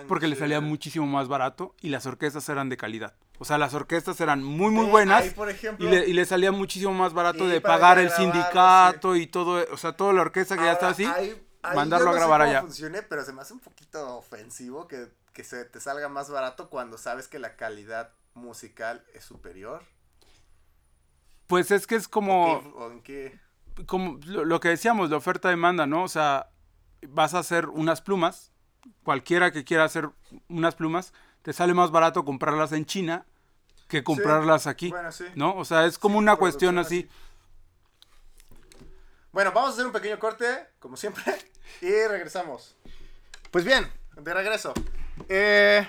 porque 0.07 0.29
le 0.29 0.37
salía 0.37 0.61
muchísimo 0.61 1.07
más 1.07 1.27
barato 1.27 1.75
y 1.81 1.89
las 1.89 2.07
orquestas 2.07 2.49
eran 2.49 2.69
de 2.69 2.77
calidad. 2.77 3.17
O 3.41 3.45
sea, 3.45 3.59
las 3.59 3.75
orquestas 3.75 4.21
eran 4.21 4.45
muy, 4.45 4.71
muy 4.71 4.87
buenas. 4.87 5.35
y, 5.81 6.13
le, 6.13 6.25
salía 6.25 6.53
muchísimo 6.53 6.93
más 6.95 7.13
barato 7.13 7.49
de 7.49 7.61
pagar 7.61 7.99
el 7.99 8.11
sindicato 8.11 9.17
y 9.17 9.27
todo. 9.27 9.65
O 9.73 9.77
sea, 9.77 9.93
toda 9.93 10.13
la 10.13 10.23
orquesta 10.23 10.57
que 10.57 10.63
ya 10.63 10.73
está 10.75 10.91
así, 10.91 11.05
mandarlo 11.75 12.11
a 12.11 12.15
grabar 12.15 12.43
allá. 12.43 12.61
funcione, 12.63 13.03
pero 13.03 13.25
se 13.25 13.33
me 13.33 13.43
hace 13.43 13.53
un 13.53 13.61
poquito 13.61 14.17
ofensivo 14.17 14.87
que, 14.87 15.09
que 15.35 15.45
se 15.45 15.67
te 15.67 15.81
salga 15.81 16.09
más 16.09 16.31
barato 16.31 16.71
cuando 16.71 16.97
sabes 16.97 17.29
que 17.29 17.39
la 17.39 17.57
calidad 17.57 18.13
musical 18.33 19.05
es 19.13 19.25
superior. 19.25 19.83
Pues 21.47 21.71
es 21.71 21.87
que 21.87 21.97
es 21.97 22.09
como. 22.09 22.55
¿O 22.55 22.91
en 22.91 23.03
qué? 23.03 23.39
como 23.87 24.19
lo, 24.25 24.61
que 24.61 24.69
decíamos, 24.69 25.11
la 25.11 25.17
oferta-demanda, 25.17 25.87
¿no? 25.87 26.05
O 26.05 26.09
sea, 26.09 26.51
vas 27.09 27.35
a 27.35 27.41
hacer 27.41 27.69
unas 27.69 28.01
plumas, 28.01 28.53
cualquiera 29.03 29.53
que 29.53 29.65
quiera 29.65 29.85
hacer 29.85 30.11
unas 30.49 30.75
plumas, 30.75 31.13
te 31.43 31.53
sale 31.53 31.75
más 31.75 31.91
barato 31.91 32.25
comprarlas 32.25 32.73
en 32.73 32.87
China 32.87 33.27
que 33.89 34.03
comprarlas 34.03 34.67
aquí, 34.67 34.95
¿no? 35.35 35.57
O 35.57 35.65
sea, 35.65 35.85
es 35.87 35.99
como 35.99 36.19
una 36.19 36.37
cuestión 36.37 36.79
así. 36.79 37.09
Bueno, 39.33 39.53
vamos 39.53 39.71
a 39.71 39.73
hacer 39.75 39.87
un 39.87 39.93
pequeño 39.93 40.19
corte, 40.19 40.69
como 40.79 40.97
siempre, 40.97 41.25
y 41.83 41.91
regresamos. 42.07 42.77
Pues 43.51 43.65
bien, 43.65 43.91
de 44.17 44.33
regreso. 44.33 44.73
Eh, 45.29 45.87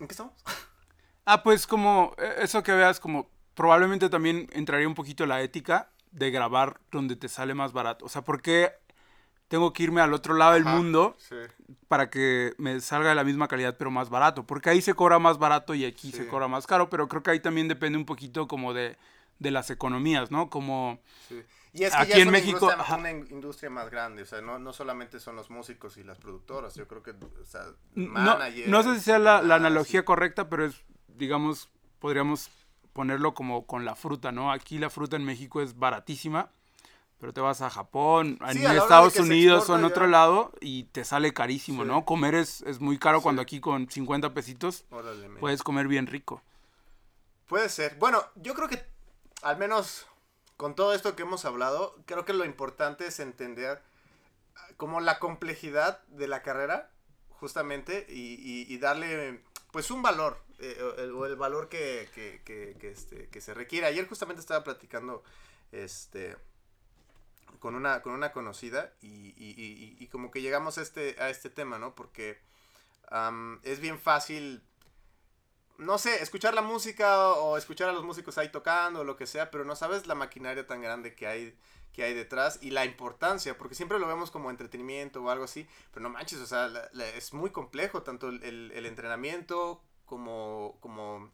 ¿En 0.00 0.06
qué 0.06 0.12
estamos? 0.12 0.34
Ah, 1.28 1.42
pues 1.42 1.66
como 1.66 2.14
eh, 2.18 2.34
eso 2.42 2.62
que 2.62 2.70
veas, 2.70 3.00
como 3.00 3.28
probablemente 3.56 4.08
también 4.08 4.48
entraría 4.52 4.86
un 4.86 4.94
poquito 4.94 5.26
la 5.26 5.42
ética 5.42 5.88
de 6.12 6.30
grabar 6.30 6.78
donde 6.92 7.16
te 7.16 7.28
sale 7.28 7.54
más 7.54 7.72
barato? 7.72 8.04
O 8.04 8.08
sea, 8.08 8.22
¿por 8.22 8.42
qué 8.42 8.72
tengo 9.48 9.72
que 9.72 9.82
irme 9.82 10.00
al 10.00 10.14
otro 10.14 10.34
lado 10.34 10.54
del 10.54 10.64
mundo 10.64 11.16
para 11.88 12.10
que 12.10 12.54
me 12.58 12.80
salga 12.80 13.10
de 13.10 13.14
la 13.14 13.24
misma 13.24 13.48
calidad 13.48 13.76
pero 13.78 13.90
más 13.90 14.08
barato? 14.08 14.46
Porque 14.46 14.70
ahí 14.70 14.80
se 14.80 14.94
cobra 14.94 15.18
más 15.18 15.38
barato 15.38 15.74
y 15.74 15.84
aquí 15.84 16.12
se 16.12 16.26
cobra 16.26 16.48
más 16.48 16.66
caro, 16.66 16.88
pero 16.90 17.08
creo 17.08 17.22
que 17.22 17.32
ahí 17.32 17.40
también 17.40 17.68
depende 17.68 17.98
un 17.98 18.06
poquito 18.06 18.46
como 18.48 18.72
de, 18.72 18.96
las 19.40 19.70
economías, 19.70 20.30
¿no? 20.30 20.48
Como... 20.48 21.00
Y 21.76 21.84
es 21.84 21.94
que 21.94 22.02
aquí 22.02 22.20
en 22.20 22.30
México 22.30 22.70
es 22.70 22.88
una 22.90 23.10
industria 23.10 23.68
más 23.68 23.90
grande, 23.90 24.22
o 24.22 24.26
sea, 24.26 24.40
no, 24.40 24.58
no, 24.58 24.72
solamente 24.72 25.20
son 25.20 25.36
los 25.36 25.50
músicos 25.50 25.98
y 25.98 26.04
las 26.04 26.16
productoras, 26.16 26.74
yo 26.74 26.88
creo 26.88 27.02
que, 27.02 27.10
o 27.10 27.44
sea, 27.44 27.66
managers, 27.94 28.68
no, 28.68 28.82
sé 28.82 28.94
si 28.94 29.00
sea 29.02 29.18
la, 29.18 29.42
la 29.42 29.56
analogía 29.56 30.04
correcta, 30.04 30.48
pero 30.48 30.64
es, 30.64 30.84
digamos, 31.08 31.68
podríamos 31.98 32.50
ponerlo 32.94 33.34
como 33.34 33.66
con 33.66 33.84
la 33.84 33.94
fruta, 33.94 34.32
¿no? 34.32 34.50
Aquí 34.50 34.78
la 34.78 34.88
fruta 34.88 35.16
en 35.16 35.24
México 35.26 35.60
es 35.60 35.78
baratísima, 35.78 36.48
pero 37.18 37.34
te 37.34 37.42
vas 37.42 37.60
a 37.60 37.68
Japón, 37.68 38.38
en 38.48 38.56
Estados 38.56 39.16
Unidos 39.16 39.68
o 39.68 39.76
en 39.76 39.84
otro 39.84 40.06
lado 40.06 40.52
y 40.62 40.84
te 40.84 41.04
sale 41.04 41.34
carísimo, 41.34 41.84
¿no? 41.84 42.06
Comer 42.06 42.34
es, 42.34 42.62
es 42.62 42.80
muy 42.80 42.98
caro 42.98 43.20
cuando 43.20 43.42
aquí 43.42 43.60
con 43.60 43.90
50 43.90 44.32
pesitos 44.32 44.86
puedes 45.40 45.62
comer 45.62 45.88
bien 45.88 46.06
rico. 46.06 46.42
Puede 47.46 47.68
ser. 47.68 47.96
Bueno, 47.96 48.24
yo 48.36 48.54
creo 48.54 48.68
que 48.68 48.82
al 49.42 49.58
menos 49.58 50.06
con 50.56 50.74
todo 50.74 50.94
esto 50.94 51.16
que 51.16 51.22
hemos 51.22 51.44
hablado, 51.44 51.96
creo 52.06 52.24
que 52.24 52.32
lo 52.32 52.44
importante 52.44 53.06
es 53.06 53.20
entender 53.20 53.82
como 54.76 55.00
la 55.00 55.18
complejidad 55.18 56.02
de 56.08 56.28
la 56.28 56.42
carrera, 56.42 56.90
justamente, 57.28 58.06
y, 58.08 58.66
y 58.72 58.78
darle 58.78 59.42
pues 59.70 59.90
un 59.90 60.00
valor, 60.02 60.38
eh, 60.58 61.10
o 61.14 61.26
el, 61.26 61.36
valor 61.36 61.68
que, 61.68 62.08
que, 62.14 62.40
que, 62.44 62.90
este, 62.90 63.28
que 63.28 63.40
se 63.42 63.52
requiere. 63.52 63.86
Ayer 63.86 64.08
justamente 64.08 64.40
estaba 64.40 64.64
platicando 64.64 65.22
este, 65.70 66.34
con, 67.58 67.74
una, 67.74 68.00
con 68.00 68.14
una 68.14 68.32
conocida 68.32 68.94
y, 69.02 69.34
y, 69.36 69.96
y, 69.98 70.06
como 70.08 70.30
que 70.30 70.40
llegamos 70.40 70.78
a 70.78 70.82
este, 70.82 71.16
a 71.18 71.28
este 71.28 71.50
tema, 71.50 71.78
¿no? 71.78 71.94
Porque 71.94 72.40
es 73.64 73.80
bien 73.80 73.98
fácil, 73.98 74.62
no 75.78 75.98
sé, 75.98 76.22
escuchar 76.22 76.54
la 76.54 76.62
música 76.62 77.30
o 77.32 77.56
escuchar 77.56 77.88
a 77.88 77.92
los 77.92 78.04
músicos 78.04 78.38
ahí 78.38 78.50
tocando 78.50 79.00
o 79.00 79.04
lo 79.04 79.16
que 79.16 79.26
sea, 79.26 79.50
pero 79.50 79.64
no 79.64 79.76
sabes 79.76 80.06
la 80.06 80.14
maquinaria 80.14 80.66
tan 80.66 80.80
grande 80.82 81.14
que 81.14 81.26
hay 81.26 81.56
que 81.92 82.02
hay 82.02 82.12
detrás 82.12 82.58
y 82.60 82.72
la 82.72 82.84
importancia, 82.84 83.56
porque 83.56 83.74
siempre 83.74 83.98
lo 83.98 84.06
vemos 84.06 84.30
como 84.30 84.50
entretenimiento 84.50 85.22
o 85.22 85.30
algo 85.30 85.44
así, 85.44 85.66
pero 85.92 86.02
no 86.02 86.10
manches, 86.10 86.40
o 86.40 86.46
sea, 86.46 86.70
es 87.16 87.32
muy 87.32 87.50
complejo 87.50 88.02
tanto 88.02 88.28
el, 88.28 88.70
el 88.70 88.84
entrenamiento 88.84 89.82
como, 90.04 90.76
como 90.80 91.32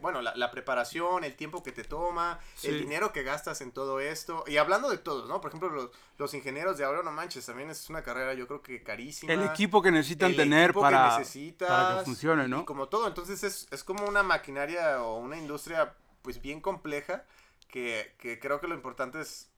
bueno, 0.00 0.22
la, 0.22 0.50
preparación, 0.50 1.24
el 1.24 1.36
tiempo 1.36 1.62
que 1.62 1.72
te 1.72 1.84
toma, 1.84 2.38
el 2.62 2.80
dinero 2.80 3.12
que 3.12 3.22
gastas 3.22 3.60
en 3.60 3.70
todo 3.70 4.00
esto. 4.00 4.44
Y 4.46 4.56
hablando 4.56 4.88
de 4.88 4.98
todos, 4.98 5.28
¿no? 5.28 5.40
Por 5.40 5.50
ejemplo, 5.50 5.68
los, 5.68 5.90
los, 6.16 6.32
ingenieros 6.34 6.78
de 6.78 6.84
ahora, 6.84 7.02
no 7.02 7.12
manches, 7.12 7.44
también 7.44 7.70
es 7.70 7.90
una 7.90 8.02
carrera 8.02 8.34
yo 8.34 8.46
creo 8.46 8.62
que 8.62 8.82
carísima. 8.82 9.32
El 9.32 9.44
equipo 9.44 9.82
que 9.82 9.90
necesitan 9.90 10.34
tener 10.34 10.72
para, 10.72 11.18
que 11.22 11.54
para, 11.58 11.98
que 11.98 12.04
funcione, 12.04 12.48
¿no? 12.48 12.64
como 12.64 12.88
todo, 12.88 13.06
entonces 13.06 13.44
es, 13.44 13.68
es, 13.70 13.84
como 13.84 14.06
una 14.06 14.22
maquinaria 14.22 15.02
o 15.02 15.18
una 15.18 15.36
industria 15.36 15.94
pues 16.22 16.40
bien 16.40 16.60
compleja 16.60 17.24
que, 17.68 18.14
que 18.18 18.38
creo 18.38 18.60
que 18.60 18.68
lo 18.68 18.74
importante 18.74 19.20
es 19.20 19.50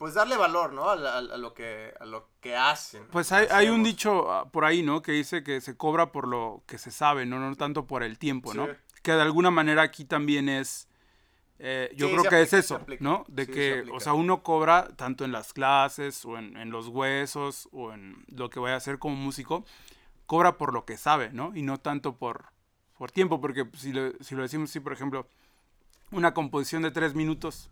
pues 0.00 0.14
darle 0.14 0.38
valor, 0.38 0.72
¿no? 0.72 0.88
A, 0.88 0.96
lo, 0.96 1.52
que, 1.52 1.92
a 2.00 2.06
lo 2.06 2.30
que 2.40 2.56
hacen. 2.56 3.06
Pues 3.08 3.32
hay, 3.32 3.46
hay, 3.50 3.68
un 3.68 3.82
dicho 3.82 4.32
ah, 4.32 4.50
por 4.50 4.64
ahí, 4.64 4.82
¿no? 4.82 5.02
Que 5.02 5.12
dice 5.12 5.44
que 5.44 5.60
se 5.60 5.76
cobra 5.76 6.10
por 6.10 6.26
lo 6.26 6.62
que 6.66 6.78
se 6.78 6.90
sabe, 6.90 7.26
no, 7.26 7.38
no 7.38 7.54
tanto 7.54 7.86
por 7.86 8.02
el 8.02 8.18
tiempo, 8.18 8.54
¿no? 8.54 8.66
Que 9.02 9.12
de 9.12 9.22
alguna 9.22 9.50
manera 9.50 9.82
aquí 9.82 10.04
también 10.04 10.48
es... 10.48 10.88
Eh, 11.62 11.92
yo 11.94 12.10
creo 12.10 12.24
que 12.24 12.40
es 12.40 12.54
eso, 12.54 12.80
¿no? 13.00 13.26
De 13.28 13.46
que, 13.46 13.84
o 13.92 14.00
sea, 14.00 14.14
uno 14.14 14.42
cobra 14.42 14.88
tanto 14.96 15.26
en 15.26 15.32
las 15.32 15.52
clases 15.52 16.24
o 16.24 16.38
en, 16.38 16.56
en, 16.56 16.70
los 16.70 16.88
huesos 16.88 17.68
o 17.70 17.92
en 17.92 18.24
lo 18.28 18.48
que 18.48 18.58
vaya 18.58 18.74
a 18.74 18.78
hacer 18.78 18.98
como 18.98 19.14
músico, 19.16 19.66
cobra 20.24 20.56
por 20.56 20.72
lo 20.72 20.86
que 20.86 20.96
sabe, 20.96 21.30
¿no? 21.32 21.52
Y 21.54 21.60
no 21.60 21.76
tanto 21.76 22.16
por, 22.16 22.46
por 22.96 23.10
tiempo, 23.10 23.40
porque 23.40 23.66
si 23.76 23.92
lo, 23.92 24.12
si 24.20 24.34
lo 24.34 24.42
decimos 24.42 24.70
así, 24.70 24.78
por 24.78 24.92
ejemplo, 24.92 25.26
una 26.12 26.34
composición 26.34 26.82
de 26.82 26.90
tres 26.90 27.14
minutos, 27.14 27.68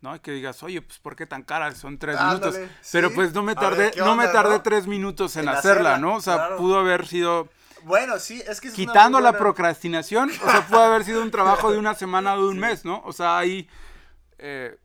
¿no? 0.00 0.20
Que 0.20 0.32
digas, 0.32 0.62
oye, 0.62 0.82
pues 0.82 0.98
¿por 0.98 1.14
qué 1.14 1.26
tan 1.26 1.42
cara? 1.42 1.74
Son 1.74 1.98
tres 1.98 2.20
minutos. 2.20 2.58
Pero 2.90 3.12
pues 3.12 3.32
no 3.32 3.42
me 3.42 3.54
tardé, 3.54 3.92
no 3.96 4.16
me 4.16 4.26
tardé 4.28 4.58
tres 4.58 4.86
minutos 4.86 5.36
en, 5.36 5.48
hacerla, 5.48 5.98
¿no? 5.98 6.16
O 6.16 6.20
sea, 6.20 6.56
pudo 6.56 6.78
haber 6.78 7.06
sido. 7.06 7.48
Bueno, 7.84 8.18
sí, 8.18 8.42
es 8.46 8.60
que 8.60 8.70
quitando 8.70 9.20
la 9.20 9.32
procrastinación, 9.32 10.30
o 10.30 10.50
sea, 10.50 10.66
pudo 10.66 10.80
haber 10.80 11.04
sido 11.04 11.22
un 11.22 11.30
trabajo 11.30 11.72
de 11.72 11.78
una 11.78 11.94
semana 11.94 12.34
o 12.34 12.42
de 12.42 12.48
un 12.48 12.58
mes, 12.60 12.84
¿no? 12.84 13.02
O 13.04 13.12
sea, 13.12 13.38
ahí 13.38 13.68
eh, 14.38 14.76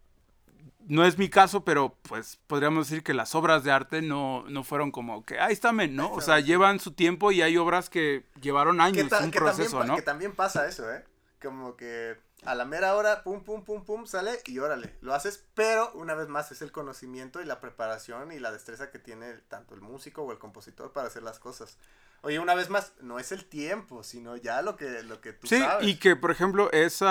no 0.88 1.06
es 1.06 1.18
mi 1.18 1.30
caso, 1.30 1.64
pero 1.64 1.96
pues 2.04 2.40
podríamos 2.48 2.90
decir 2.90 3.04
que 3.04 3.14
las 3.14 3.36
obras 3.36 3.64
de 3.64 3.72
arte 3.72 4.02
no, 4.02 4.46
no 4.48 4.64
fueron 4.64 4.92
como 4.92 5.26
que 5.26 5.40
ahí 5.40 5.54
está, 5.54 5.72
¿no? 5.72 6.12
O 6.12 6.22
sea, 6.22 6.40
llevan 6.40 6.80
su 6.80 6.92
tiempo 6.94 7.32
y 7.32 7.42
hay 7.42 7.58
obras 7.58 7.90
que 7.90 8.26
llevaron 8.42 8.80
años, 8.80 9.12
un 9.22 9.32
proceso, 9.32 9.84
¿no? 9.84 9.96
Que 9.96 10.02
también 10.02 10.34
pasa 10.34 10.68
eso, 10.68 10.92
¿eh? 10.92 11.04
Como 11.42 11.76
que 11.76 12.18
a 12.44 12.56
la 12.56 12.66
mera 12.66 12.96
hora, 12.96 13.24
pum, 13.24 13.44
pum, 13.44 13.64
pum, 13.64 13.84
pum, 13.84 14.06
sale 14.06 14.40
y 14.46 14.60
órale, 14.60 14.96
lo 15.02 15.14
haces, 15.14 15.46
pero 15.54 15.92
una 15.94 16.14
vez 16.14 16.28
más 16.28 16.52
es 16.52 16.62
el 16.62 16.72
conocimiento 16.72 17.42
y 17.42 17.46
la 17.46 17.60
preparación 17.60 18.32
y 18.32 18.40
la 18.40 18.52
destreza 18.52 18.92
que 18.92 19.00
tiene 19.00 19.34
tanto 19.48 19.74
el 19.76 19.82
músico 19.82 20.22
o 20.24 20.32
el 20.32 20.38
compositor 20.38 20.94
para 20.94 21.08
hacer 21.08 21.24
las 21.24 21.40
cosas. 21.40 21.78
Oye, 22.22 22.40
una 22.40 22.56
vez 22.56 22.70
más, 22.70 22.94
no 23.02 23.20
es 23.20 23.32
el 23.32 23.46
tiempo, 23.46 24.04
sino 24.04 24.36
ya 24.38 24.62
lo 24.62 24.76
que, 24.76 25.04
lo 25.04 25.22
que 25.22 25.34
tú 25.34 25.48
sí, 25.48 25.64
y 25.82 25.96
que, 25.96 26.16
por 26.16 26.32
ejemplo, 26.32 26.72
ese 26.72 27.06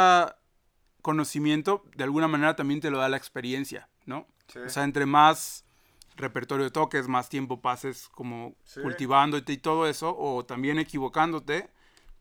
conocimiento 1.02 1.84
de 1.96 2.04
alguna 2.04 2.28
manera 2.28 2.56
también 2.56 2.80
te 2.80 2.90
lo 2.90 2.98
da 2.98 3.08
la 3.08 3.16
experiencia, 3.16 3.88
¿no? 4.04 4.26
O 4.64 4.68
sea, 4.68 4.84
entre 4.84 5.06
más 5.06 5.64
repertorio 6.16 6.70
toques, 6.72 7.08
más 7.08 7.28
tiempo 7.28 7.60
pases 7.60 8.08
como 8.08 8.56
cultivándote 8.80 9.52
y 9.52 9.58
todo 9.58 9.86
eso, 9.86 10.16
o 10.16 10.44
también 10.44 10.78
equivocándote, 10.78 11.70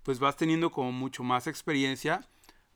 pues 0.03 0.19
vas 0.19 0.35
teniendo 0.35 0.71
como 0.71 0.91
mucho 0.91 1.23
más 1.23 1.47
experiencia 1.47 2.27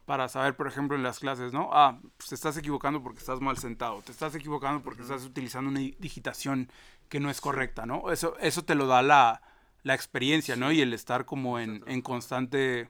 para 0.10 0.28
saber, 0.28 0.56
por 0.56 0.65
ejemplo, 0.65 0.98
en 0.98 1.04
las 1.04 1.19
clases, 1.19 1.54
¿no? 1.54 1.69
Ah, 1.72 2.00
pues 2.17 2.30
te 2.30 2.34
estás 2.34 2.58
equivocando 2.58 3.04
porque 3.04 3.19
estás 3.19 3.41
mal 3.41 3.60
sentado, 3.60 4.02
te 4.02 4.12
estás 4.12 4.34
equivocando 4.34 4.82
porque 4.82 5.04
estás 5.04 5.24
utilizando 5.24 5.69
una 5.69 5.82
digitación 5.82 6.72
que 7.10 7.19
no 7.19 7.30
es 7.30 7.39
correcta, 7.39 7.86
¿no? 7.86 8.12
Eso, 8.12 8.36
eso 8.39 8.65
te 8.65 8.74
lo 8.74 8.88
da 8.88 9.04
la, 9.04 9.43
la 9.84 9.93
experiencia, 9.93 10.56
¿no? 10.56 10.72
Y 10.72 10.82
el 10.82 10.95
estar 10.95 11.26
como 11.26 11.60
en, 11.60 11.84
en, 11.86 12.02
constante 12.02 12.89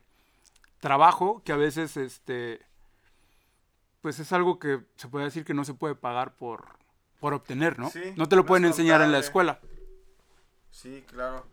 trabajo, 0.79 1.41
que 1.43 1.51
a 1.51 1.58
veces, 1.58 1.97
este, 1.97 2.65
pues 3.99 4.19
es 4.19 4.32
algo 4.32 4.58
que 4.58 4.79
se 4.95 5.10
puede 5.10 5.25
decir 5.25 5.43
que 5.43 5.53
no 5.53 5.65
se 5.65 5.73
puede 5.73 5.95
pagar 5.95 6.38
por, 6.38 6.69
por 7.19 7.34
obtener, 7.34 7.79
¿no? 7.79 7.91
no 8.15 8.29
te 8.29 8.38
lo 8.38 8.45
pueden 8.45 8.63
enseñar 8.63 9.01
en 9.01 9.12
la 9.12 9.19
escuela. 9.19 9.60
Sí, 10.71 11.03
claro. 11.05 11.45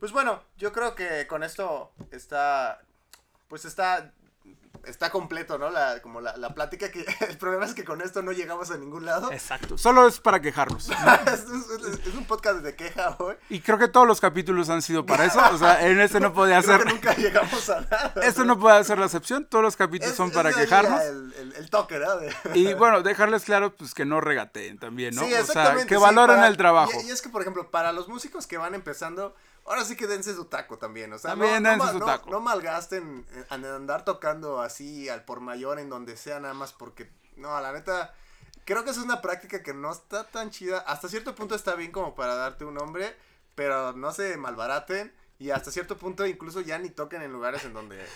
Pues 0.00 0.10
bueno, 0.10 0.42
yo 0.58 0.72
creo 0.72 0.96
que 0.96 1.28
con 1.28 1.44
esto 1.44 1.92
está, 2.10 2.82
pues 3.46 3.64
está 3.64 4.12
está 4.84 5.10
completo, 5.10 5.58
¿no? 5.58 5.70
La, 5.70 6.00
como 6.02 6.20
la, 6.20 6.36
la 6.36 6.54
plática 6.54 6.90
que 6.90 7.04
el 7.28 7.38
problema 7.38 7.64
es 7.66 7.74
que 7.74 7.84
con 7.84 8.00
esto 8.00 8.22
no 8.22 8.32
llegamos 8.32 8.70
a 8.70 8.76
ningún 8.76 9.04
lado. 9.06 9.30
Exacto. 9.32 9.78
Solo 9.78 10.06
es 10.08 10.20
para 10.20 10.40
quejarnos. 10.40 10.88
es, 11.26 11.40
es- 11.40 12.06
es 12.06 12.14
un 12.14 12.24
podcast 12.26 12.58
de 12.60 12.74
queja 12.74 13.16
hoy. 13.18 13.36
Y 13.48 13.60
creo 13.60 13.78
que 13.78 13.88
todos 13.88 14.06
los 14.06 14.20
capítulos 14.20 14.68
han 14.70 14.82
sido 14.82 15.04
para 15.06 15.24
eso. 15.24 15.40
O 15.52 15.58
sea, 15.58 15.86
en 15.86 16.00
este 16.00 16.20
no 16.20 16.32
podía 16.34 16.62
Creo 16.62 16.78
ser. 16.78 16.86
que 16.86 16.92
nunca 16.94 17.14
llegamos 17.14 17.70
a 17.70 17.80
nada. 17.82 18.12
Este 18.22 18.44
no 18.44 18.58
puede 18.58 18.82
ser 18.84 18.98
la 18.98 19.06
excepción. 19.06 19.46
Todos 19.46 19.62
los 19.64 19.76
capítulos 19.76 20.12
Es- 20.12 20.16
son 20.16 20.30
para 20.30 20.52
quejarnos. 20.52 21.00
El, 21.02 21.32
el, 21.38 21.52
el 21.56 21.70
toque, 21.70 21.98
¿no? 21.98 22.16
De- 22.16 22.32
Y 22.54 22.74
bueno, 22.74 23.02
dejarles 23.02 23.44
claro 23.44 23.74
pues 23.74 23.94
que 23.94 24.04
no 24.04 24.20
regateen 24.20 24.78
también, 24.78 25.14
¿no? 25.14 25.22
Sí, 25.22 25.28
o 25.28 25.30
sea, 25.30 25.40
exactamente, 25.40 25.86
que 25.88 25.94
sí, 25.96 26.00
valoren 26.00 26.36
para- 26.36 26.48
el 26.48 26.56
trabajo. 26.56 26.92
Y, 27.04 27.08
y 27.08 27.10
es 27.10 27.22
que, 27.22 27.28
por 27.28 27.42
ejemplo, 27.42 27.70
para 27.70 27.92
los 27.92 28.08
músicos 28.08 28.46
que 28.46 28.56
van 28.58 28.74
empezando, 28.74 29.34
ahora 29.66 29.84
sí 29.84 29.96
que 29.96 30.06
dense 30.06 30.34
su 30.34 30.46
taco 30.46 30.78
también. 30.78 31.12
O 31.12 31.18
sea, 31.18 31.34
no- 31.34 31.42
También 31.42 31.62
no, 31.62 31.70
dense 31.70 31.84
ma- 31.86 31.92
su 31.92 31.98
no- 31.98 32.06
taco. 32.06 32.30
no 32.30 32.40
malgasten 32.40 33.26
en, 33.32 33.46
en 33.50 33.64
andar 33.64 34.04
tocando 34.04 34.60
así 34.60 35.08
al 35.08 35.24
por 35.24 35.40
mayor 35.40 35.78
en 35.78 35.88
donde 35.90 36.16
sea 36.16 36.40
nada 36.40 36.54
más 36.54 36.72
porque, 36.72 37.10
no, 37.36 37.58
la 37.60 37.72
neta, 37.72 38.14
creo 38.64 38.84
que 38.84 38.90
es 38.90 38.98
una 38.98 39.20
práctica 39.22 39.62
que 39.62 39.74
no 39.74 39.90
está 39.92 40.24
tan 40.28 40.50
chida. 40.50 40.78
Hasta 40.80 41.08
cierto 41.08 41.34
punto 41.34 41.54
está 41.54 41.74
bien 41.74 41.92
como 41.92 42.14
para 42.14 42.34
darte 42.34 42.64
un 42.64 42.74
nombre, 42.74 43.16
pero 43.54 43.92
no 43.92 44.12
se 44.12 44.36
malbaraten. 44.36 45.12
Y 45.38 45.50
hasta 45.50 45.72
cierto 45.72 45.96
punto 45.98 46.24
incluso 46.26 46.60
ya 46.60 46.78
ni 46.78 46.88
toquen 46.90 47.20
en 47.22 47.32
lugares 47.32 47.64
en 47.64 47.72
donde... 47.72 48.06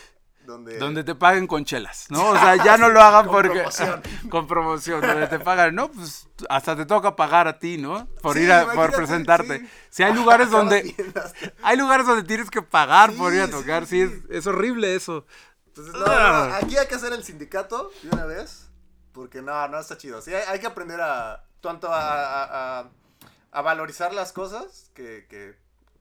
Donde, 0.46 0.78
Donde 0.78 1.02
te 1.04 1.14
paguen 1.14 1.46
con 1.46 1.64
chelas, 1.64 2.06
¿no? 2.08 2.30
O 2.30 2.36
sea, 2.38 2.56
ya 2.56 2.76
no 2.78 2.88
lo 2.88 3.02
hagan 3.02 3.24
Con 3.26 3.32
porque... 3.34 3.48
promoción. 3.58 4.02
con 4.30 4.46
promoción, 4.46 5.00
donde 5.00 5.26
te 5.26 5.38
pagan, 5.40 5.74
¿no? 5.74 5.90
Pues 5.90 6.28
hasta 6.48 6.76
te 6.76 6.86
toca 6.86 7.16
pagar 7.16 7.48
a 7.48 7.58
ti, 7.58 7.76
¿no? 7.78 8.06
Por 8.22 8.34
Sí, 8.36 8.42
ir 8.44 8.52
a, 8.52 8.66
por 8.72 8.92
presentarte. 8.92 9.58
sí. 9.60 9.68
Si 9.90 10.02
hay 10.04 10.14
lugares 10.14 10.50
donde... 10.52 10.94
Hay 11.62 11.76
lugares 11.76 12.06
donde 12.06 12.22
tienes 12.22 12.48
que 12.50 12.62
pagar 12.62 13.12
por 13.12 13.34
ir 13.34 13.40
a 13.42 13.46
Sí, 13.46 13.52
tocar, 13.52 13.86
sí, 13.86 14.06
sí, 14.06 14.08
sí. 14.14 14.22
es, 14.30 14.36
es 14.38 14.46
horrible 14.46 14.94
eso. 14.94 15.26
Entonces, 15.66 15.92
no, 15.94 16.00
no, 16.06 16.12
Ah. 16.12 16.58
aquí 16.62 16.76
hay 16.78 16.86
que 16.86 16.94
hacer 16.94 17.12
el 17.12 17.24
sindicato 17.24 17.90
de 18.02 18.08
una 18.10 18.24
vez. 18.24 18.68
Porque 19.12 19.42
no, 19.42 19.66
no 19.68 19.78
está 19.80 19.96
chido. 19.98 20.20
Sí, 20.22 20.32
hay, 20.34 20.42
hay 20.48 20.58
que 20.60 20.66
aprender 20.66 21.00
a. 21.00 21.42
tanto 21.60 21.88
a, 21.92 22.00
a, 22.00 22.80
a- 22.80 22.90
a 23.52 23.62
valorizar 23.62 24.12
las 24.12 24.32
cosas 24.32 24.90
que, 24.94 25.26
que, 25.30 25.56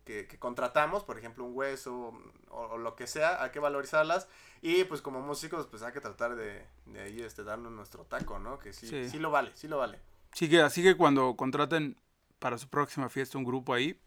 que- 0.06 0.28
que 0.28 0.38
contratamos, 0.39 1.04
por 1.04 1.18
ejemplo, 1.18 1.44
un 1.44 1.52
hueso 1.56 2.13
o, 2.50 2.58
o 2.60 2.78
lo 2.78 2.96
que 2.96 3.08
sea, 3.08 3.44
hay 3.44 3.50
que 3.52 3.60
valorizarlas. 3.60 4.28
Y 4.62 4.84
pues 4.86 5.02
como 5.02 5.20
músicos, 5.22 5.68
pues 5.68 5.84
hay 5.84 5.91
que 5.94 6.00
tratar 6.02 6.36
de, 6.36 6.65
de 6.86 7.02
ahí 7.02 7.22
este, 7.22 7.44
darnos 7.44 7.72
nuestro 7.72 8.04
taco, 8.06 8.39
¿no? 8.39 8.58
Que 8.60 8.72
sí, 8.74 8.88
Sí. 8.88 9.10
sí. 9.10 9.20
lo 9.20 9.30
vale, 9.32 9.52
sí 9.56 9.68
lo 9.68 9.78
vale. 9.80 10.00
Así 10.32 10.50
que, 10.50 10.62
así 10.62 10.82
que 10.84 10.96
cuando 10.96 11.36
contraten 11.36 11.98
para 12.39 12.58
su 12.58 12.68
próxima 12.70 13.10
fiesta 13.10 13.38
un 13.38 13.44
grupo 13.44 13.74
ahí, 13.74 14.00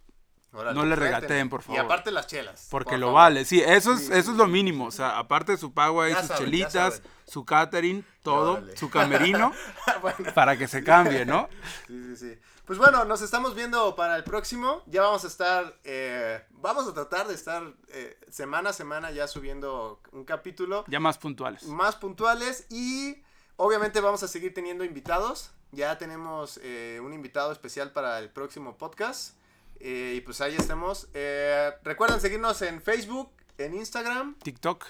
Órale, 0.50 0.78
No 0.78 0.86
le 0.86 0.96
regateen, 0.96 1.50
por 1.50 1.60
Y 1.60 1.64
favor. 1.64 1.80
aparte 1.82 2.10
las 2.10 2.26
chelas. 2.26 2.68
porque 2.70 2.92
por 2.92 2.98
lo 3.00 3.06
favor. 3.08 3.20
vale. 3.20 3.44
Sí, 3.44 3.60
eso 3.60 3.92
es, 3.92 4.06
Sí, 4.06 4.12
eso 4.14 4.22
sí, 4.22 4.30
es 4.30 4.36
lo 4.38 4.46
sí. 4.46 4.50
mínimo. 4.50 4.86
O 4.86 4.90
sea, 4.90 5.18
aparte 5.18 5.52
de 5.52 5.58
su 5.58 5.74
pago 5.74 6.00
ahí, 6.00 6.12
Ya 6.14 6.20
sus 6.20 6.28
saben, 6.28 6.44
chelitas, 6.46 7.02
su 7.26 7.44
catering, 7.44 8.02
todo, 8.22 8.52
Órale. 8.54 8.74
su 8.74 8.88
camerino, 8.88 9.52
Bueno. 10.00 10.32
para 10.34 10.56
que 10.56 10.66
se 10.66 10.82
cambie, 10.82 11.26
¿no? 11.26 11.50
Sí, 11.86 12.02
sí, 12.02 12.16
sí. 12.16 12.38
Pues 12.68 12.78
bueno, 12.78 13.06
nos 13.06 13.22
estamos 13.22 13.54
viendo 13.54 13.96
para 13.96 14.14
el 14.16 14.24
próximo. 14.24 14.82
Ya 14.84 15.00
vamos 15.00 15.24
a 15.24 15.28
estar, 15.28 15.74
eh, 15.84 16.44
vamos 16.50 16.86
a 16.86 16.92
tratar 16.92 17.26
de 17.26 17.32
estar 17.34 17.62
eh, 17.88 18.20
semana 18.28 18.70
a 18.70 18.72
semana 18.74 19.10
ya 19.10 19.26
subiendo 19.26 20.02
un 20.12 20.26
capítulo 20.26 20.84
Ya 20.86 21.00
más 21.00 21.16
puntuales. 21.16 21.64
más 21.64 21.96
puntuales 21.96 22.66
y 22.68 23.22
obviamente 23.56 24.02
vamos 24.02 24.22
a 24.22 24.28
seguir 24.28 24.52
teniendo 24.52 24.84
invitados. 24.84 25.50
Ya 25.72 25.96
tenemos 25.96 26.60
eh, 26.62 27.00
un 27.02 27.14
invitado 27.14 27.52
especial 27.52 27.90
para 27.92 28.18
el 28.18 28.28
próximo 28.28 28.76
podcast. 28.76 29.34
Eh, 29.80 30.16
y 30.18 30.20
pues 30.20 30.42
ahí 30.42 30.54
estamos. 30.54 31.08
Eh, 31.14 31.72
recuerden 31.84 32.20
seguirnos 32.20 32.60
en 32.60 32.82
Facebook, 32.82 33.30
en 33.56 33.74
Instagram. 33.76 34.38
TikTok, 34.40 34.84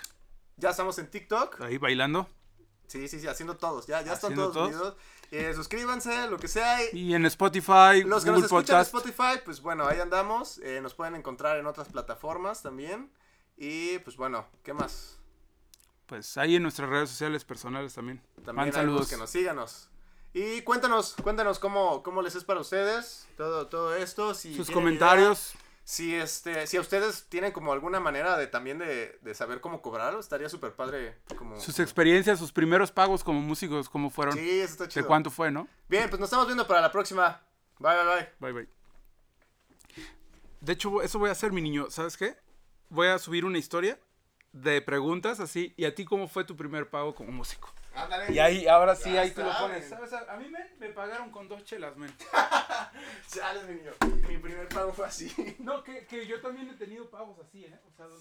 Ya 0.56 0.70
estamos 0.70 0.98
en 0.98 1.08
TikTok. 1.12 1.60
ahí 1.60 1.78
bailando. 1.78 2.28
Sí, 2.88 3.06
sí, 3.06 3.20
sí, 3.20 3.28
haciendo 3.28 3.56
todos. 3.56 3.86
Ya, 3.86 4.00
ya 4.02 4.14
están 4.14 4.34
todos, 4.34 4.54
todos. 4.54 4.68
unidos. 4.68 4.96
Eh, 5.30 5.52
suscríbanse, 5.54 6.28
lo 6.28 6.38
que 6.38 6.48
sea. 6.48 6.78
Y 6.92 7.14
en 7.14 7.26
Spotify, 7.26 8.02
Los 8.04 8.24
que 8.24 8.30
Google 8.30 8.42
nos 8.42 8.44
escuchan 8.44 8.76
en 8.80 8.84
Podcast. 8.84 8.94
Spotify, 8.94 9.40
pues 9.44 9.60
bueno, 9.60 9.86
ahí 9.86 10.00
andamos. 10.00 10.58
Eh, 10.58 10.80
nos 10.80 10.94
pueden 10.94 11.14
encontrar 11.14 11.58
en 11.58 11.66
otras 11.66 11.88
plataformas 11.88 12.62
también. 12.62 13.10
Y 13.56 13.98
pues 14.00 14.16
bueno, 14.16 14.46
¿qué 14.62 14.72
más? 14.72 15.18
Pues 16.06 16.38
ahí 16.38 16.56
en 16.56 16.62
nuestras 16.62 16.88
redes 16.88 17.10
sociales 17.10 17.44
personales 17.44 17.92
también. 17.94 18.22
También 18.44 18.72
saludos. 18.72 19.08
que 19.08 19.16
nos 19.18 19.28
síganos. 19.28 19.90
Y 20.32 20.62
cuéntanos, 20.62 21.14
cuéntanos 21.22 21.58
cómo, 21.58 22.02
cómo 22.02 22.22
les 22.22 22.34
es 22.34 22.44
para 22.44 22.60
ustedes 22.60 23.26
todo, 23.36 23.66
todo 23.66 23.94
esto. 23.94 24.34
Si 24.34 24.54
Sus 24.54 24.70
comentarios. 24.70 25.52
idea, 25.54 25.67
si 25.88 26.14
este, 26.14 26.66
si 26.66 26.76
a 26.76 26.82
ustedes 26.82 27.30
tienen 27.30 27.50
como 27.50 27.72
alguna 27.72 27.98
manera 27.98 28.36
de 28.36 28.46
también 28.46 28.76
de, 28.78 29.18
de 29.22 29.34
saber 29.34 29.62
cómo 29.62 29.80
cobrar, 29.80 30.14
estaría 30.20 30.50
súper 30.50 30.74
padre. 30.74 31.16
Como, 31.34 31.58
Sus 31.58 31.80
experiencias, 31.80 32.38
sus 32.38 32.52
primeros 32.52 32.92
pagos 32.92 33.24
como 33.24 33.40
músicos, 33.40 33.88
cómo 33.88 34.10
fueron. 34.10 34.34
Sí, 34.34 34.60
eso 34.60 34.72
está 34.72 34.84
¿De 34.84 34.90
chido. 34.90 35.06
cuánto 35.06 35.30
fue, 35.30 35.50
no? 35.50 35.66
Bien, 35.88 36.10
pues 36.10 36.20
nos 36.20 36.26
estamos 36.26 36.46
viendo 36.46 36.66
para 36.66 36.82
la 36.82 36.92
próxima. 36.92 37.40
Bye, 37.78 37.94
bye, 37.96 38.04
bye. 38.04 38.28
Bye, 38.38 38.52
bye. 38.52 38.68
De 40.60 40.74
hecho, 40.74 41.00
eso 41.00 41.18
voy 41.18 41.30
a 41.30 41.32
hacer, 41.32 41.52
mi 41.52 41.62
niño. 41.62 41.88
¿Sabes 41.88 42.18
qué? 42.18 42.36
Voy 42.90 43.06
a 43.06 43.18
subir 43.18 43.46
una 43.46 43.56
historia 43.56 43.98
de 44.52 44.82
preguntas 44.82 45.40
así. 45.40 45.72
¿Y 45.78 45.86
a 45.86 45.94
ti 45.94 46.04
cómo 46.04 46.28
fue 46.28 46.44
tu 46.44 46.54
primer 46.54 46.90
pago 46.90 47.14
como 47.14 47.32
músico? 47.32 47.72
Ándale. 48.04 48.32
Y 48.32 48.38
ahí, 48.38 48.66
ahora 48.66 48.94
sí, 48.94 49.16
ahí 49.16 49.30
tú 49.30 49.42
lo 49.42 49.56
pones. 49.58 49.88
¿Sabes? 49.88 50.12
A 50.12 50.36
mí 50.36 50.48
men, 50.48 50.66
me 50.78 50.88
pagaron 50.90 51.30
con 51.30 51.48
dos 51.48 51.64
chelas, 51.64 51.96
men. 51.96 52.12
Chales, 53.28 53.64
mi 53.68 53.74
niño. 53.74 53.92
Mi 54.28 54.38
primer 54.38 54.68
pago 54.68 54.92
fue 54.92 55.06
así. 55.06 55.56
No, 55.58 55.82
que, 55.82 56.06
que 56.06 56.26
yo 56.26 56.40
también 56.40 56.68
he 56.70 56.74
tenido 56.74 57.08
pagos 57.10 57.38
así, 57.40 57.64
¿eh? 57.64 57.78
O 57.86 57.90
sea, 57.96 58.06
donde- 58.06 58.16